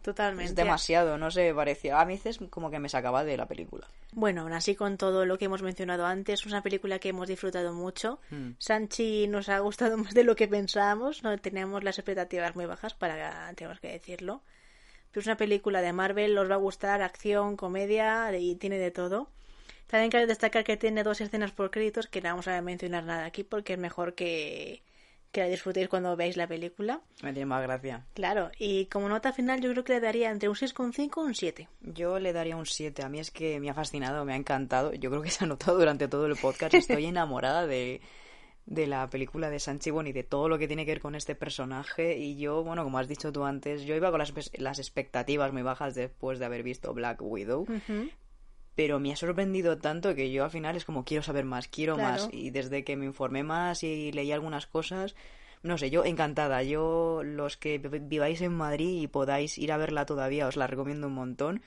Totalmente. 0.07 0.51
Es 0.51 0.55
demasiado, 0.55 1.19
no 1.19 1.33
sé, 1.33 1.53
parecía. 1.53 2.01
A 2.01 2.05
veces 2.05 2.39
como 2.49 2.71
que 2.71 2.79
me 2.79 2.89
sacaba 2.89 3.25
de 3.25 3.37
la 3.37 3.47
película. 3.47 3.89
Bueno, 4.13 4.43
aún 4.43 4.53
así 4.53 4.77
con 4.77 4.97
todo 4.97 5.27
lo 5.27 5.37
que 5.37 5.47
hemos 5.47 5.63
mencionado 5.63 6.07
antes, 6.07 6.41
es 6.41 6.47
una 6.47 6.63
película 6.63 7.01
que 7.01 7.09
hemos 7.09 7.27
disfrutado 7.27 7.73
mucho. 7.75 8.21
Mm. 8.31 8.53
Sanchi 8.59 9.27
nos 9.27 9.49
ha 9.49 9.59
gustado 9.59 9.97
más 10.05 10.15
de 10.15 10.23
lo 10.23 10.37
que 10.37 10.47
pensábamos, 10.47 11.25
no 11.25 11.37
teníamos 11.39 11.83
las 11.83 11.99
expectativas 11.99 12.55
muy 12.55 12.67
bajas 12.67 12.95
para 12.95 13.53
tenemos 13.57 13.81
que 13.81 13.89
decirlo. 13.89 14.43
Pero 15.11 15.23
es 15.23 15.27
una 15.27 15.37
película 15.37 15.81
de 15.81 15.93
Marvel, 15.93 16.39
os 16.39 16.49
va 16.49 16.55
a 16.55 16.59
gustar, 16.59 17.03
acción, 17.03 17.57
comedia 17.57 18.31
y 18.39 18.55
tiene 18.55 18.79
de 18.79 18.93
todo. 18.93 19.29
También 19.89 20.11
cabe 20.11 20.27
destacar 20.27 20.63
que 20.63 20.77
tiene 20.77 21.03
dos 21.03 21.21
escenas 21.21 21.51
por 21.51 21.73
créditos 21.73 22.07
que 22.07 22.21
no 22.21 22.29
vamos 22.29 22.47
a 22.47 22.61
mencionar 22.63 23.05
nada 23.05 23.25
aquí 23.25 23.43
porque 23.43 23.73
es 23.73 23.79
mejor 23.79 24.15
que, 24.15 24.83
que 25.37 25.43
la 25.43 25.49
disfrutéis 25.49 25.91
cuando 25.91 26.17
veáis 26.17 26.39
la 26.39 26.47
película. 26.47 27.03
Me 27.23 27.31
tiene 27.35 27.45
más 27.45 27.63
gracia. 27.63 28.07
Claro, 28.15 28.51
y 28.59 28.87
como 28.87 29.07
nota 29.07 29.35
final 29.35 29.61
yo 29.61 29.71
creo 29.71 29.85
que 29.85 29.93
le 29.93 30.01
daría 30.01 30.31
entre 30.31 30.49
un 30.49 30.55
6,5 30.55 30.99
y 30.99 31.21
un 31.21 31.35
7. 31.35 31.69
Yo 31.83 32.19
le 32.19 32.33
daría 32.33 32.57
un 32.57 32.65
7. 32.65 33.05
A 33.05 33.11
mí 33.11 33.21
es 33.21 33.31
que 33.31 33.61
me 33.61 33.69
ha 33.69 33.75
fascinado, 33.75 34.25
me 34.25 34.33
ha 34.33 34.37
encantado. 34.37 34.95
Yo 34.95 35.11
creo 35.11 35.21
que 35.21 35.31
se 35.31 35.45
ha 35.45 35.47
notado 35.47 35.77
durante 35.77 36.09
todo 36.09 36.25
el 36.25 36.37
podcast. 36.37 36.73
Estoy 36.75 37.05
enamorada 37.05 37.67
de, 37.67 38.01
de 38.65 38.87
la 38.87 39.11
película 39.11 39.51
de 39.51 39.61
Sanchi 39.61 39.91
y 39.91 40.13
de 40.13 40.23
todo 40.23 40.49
lo 40.49 40.57
que 40.57 40.69
tiene 40.69 40.87
que 40.87 40.93
ver 40.93 41.03
con 41.03 41.15
este 41.15 41.35
personaje. 41.35 42.17
Y 42.17 42.39
yo, 42.39 42.65
bueno, 42.65 42.83
como 42.83 42.99
has 42.99 43.07
dicho 43.07 43.31
tú 43.31 43.45
antes, 43.45 43.83
yo 43.83 43.95
iba 43.95 44.11
con 44.11 44.21
las, 44.21 44.33
las 44.55 44.79
expectativas 44.79 45.53
muy 45.53 45.61
bajas 45.61 45.95
después 45.95 46.39
de 46.39 46.47
haber 46.47 46.63
visto 46.63 46.95
Black 46.95 47.21
Widow. 47.21 47.67
Pero 48.77 49.01
me 49.01 49.13
ha 49.13 49.17
sorprendido 49.17 49.79
tanto 49.79 50.15
que 50.15 50.31
yo 50.31 50.45
al 50.45 50.51
final 50.51 50.77
es 50.77 50.85
como 50.85 51.05
quiero 51.05 51.23
saber 51.23 51.45
más, 51.45 51.67
quiero 51.69 51.95
Claro. 51.97 52.11
más. 52.25 52.29
Y 52.33 52.51
desde 52.51 52.85
que 52.85 52.97
me 52.97 53.07
informé 53.07 53.43
más 53.43 53.83
y 53.83 54.13
leí 54.13 54.31
algunas 54.33 54.67
cosas, 54.67 55.17
no 55.63 55.79
sé, 55.79 55.91
yo 55.91 56.05
encantada. 56.05 56.63
Yo, 56.63 57.23
los 57.25 57.57
que 57.57 57.79
vi- 57.79 57.99
viváis 58.01 58.41
en 58.43 58.53
Madrid 58.55 59.01
y 59.03 59.07
podáis 59.09 59.59
ir 59.59 59.73
a 59.73 59.79
verla 59.79 60.07
todavía, 60.07 60.47
os 60.47 60.57
la 60.57 60.67
recomiendo 60.69 61.07
un 61.09 61.15
montón. 61.15 61.63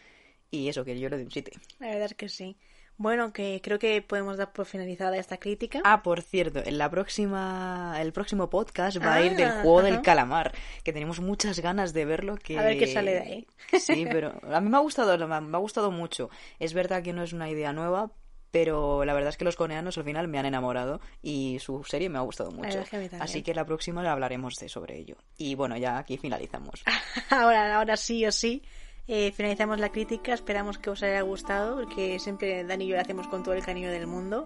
Y 0.51 0.67
eso, 0.69 0.85
que 0.85 0.99
yo 0.99 1.09
le 1.09 1.17
doy 1.17 1.25
un 1.25 1.31
7. 1.31 1.51
La 1.79 1.87
verdad 1.89 2.05
es 2.05 2.15
que 2.15 2.29
sí. 2.29 2.57
Bueno, 2.99 3.31
que 3.31 3.61
creo 3.63 3.79
que 3.79 4.01
podemos 4.01 4.35
dar 4.35 4.51
por 4.51 4.65
finalizada 4.65 5.15
esta 5.17 5.37
crítica. 5.37 5.79
Ah, 5.85 6.03
por 6.03 6.21
cierto, 6.21 6.61
en 6.65 6.77
la 6.77 6.89
próxima, 6.89 7.95
el 8.01 8.11
próximo 8.11 8.49
podcast 8.49 9.01
va 9.01 9.13
a 9.13 9.21
ir 9.23 9.37
del 9.37 9.47
Ah, 9.47 9.59
juego 9.61 9.81
del 9.83 10.01
calamar, 10.01 10.51
que 10.83 10.91
tenemos 10.91 11.21
muchas 11.21 11.59
ganas 11.61 11.93
de 11.93 12.03
verlo. 12.03 12.35
Que... 12.35 12.59
A 12.59 12.61
ver 12.63 12.77
qué 12.77 12.87
sale 12.87 13.13
de 13.13 13.19
ahí. 13.19 13.47
Sí, 13.79 14.05
pero 14.11 14.33
a 14.53 14.59
mí 14.59 14.69
me 14.69 14.75
ha 14.75 14.81
gustado, 14.81 15.17
me 15.27 15.35
ha 15.35 15.59
gustado 15.59 15.91
mucho. 15.91 16.29
Es 16.59 16.73
verdad 16.73 17.01
que 17.01 17.13
no 17.13 17.23
es 17.23 17.31
una 17.31 17.49
idea 17.49 17.71
nueva, 17.71 18.11
pero 18.51 19.05
la 19.05 19.13
verdad 19.13 19.29
es 19.29 19.37
que 19.37 19.45
los 19.45 19.55
coreanos 19.55 19.97
al 19.97 20.03
final 20.03 20.27
me 20.27 20.37
han 20.37 20.45
enamorado 20.45 20.99
y 21.21 21.57
su 21.59 21.85
serie 21.85 22.09
me 22.09 22.17
ha 22.17 22.21
gustado 22.21 22.51
mucho. 22.51 22.83
que. 22.83 23.09
Así 23.17 23.43
que 23.43 23.53
la 23.53 23.63
próxima 23.65 24.11
hablaremos 24.11 24.55
de 24.55 24.67
sobre 24.67 24.97
ello. 24.97 25.15
Y 25.37 25.55
bueno, 25.55 25.77
ya 25.77 25.97
aquí 25.97 26.17
finalizamos. 26.17 26.83
ahora, 27.29 27.77
ahora 27.77 27.95
sí 27.95 28.25
o 28.25 28.31
sí. 28.33 28.61
Eh, 29.09 29.33
finalizamos 29.35 29.79
la 29.79 29.89
crítica. 29.89 30.33
Esperamos 30.33 30.77
que 30.77 30.91
os 30.91 31.01
haya 31.01 31.21
gustado, 31.21 31.77
porque 31.77 32.19
siempre 32.19 32.63
Dani 32.63 32.85
y 32.85 32.87
yo 32.89 32.95
lo 32.95 33.01
hacemos 33.01 33.27
con 33.27 33.43
todo 33.43 33.55
el 33.55 33.63
cariño 33.63 33.89
del 33.89 34.05
mundo. 34.05 34.45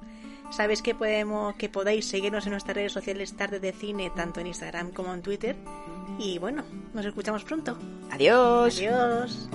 Sabéis 0.52 0.82
que 0.82 0.96
podemos, 0.96 1.56
que 1.56 1.68
podéis 1.68 2.06
seguirnos 2.06 2.46
en 2.46 2.52
nuestras 2.52 2.76
redes 2.76 2.94
sociales 2.94 3.36
Tarde 3.36 3.60
de 3.60 3.74
Cine, 3.74 4.12
tanto 4.16 4.40
en 4.40 4.48
Instagram 4.48 4.92
como 4.92 5.14
en 5.14 5.22
Twitter. 5.22 5.58
Y 6.18 6.38
bueno, 6.40 6.64
nos 6.94 7.06
escuchamos 7.06 7.44
pronto. 7.44 7.78
Adiós. 8.10 8.78
Adiós. 8.78 9.50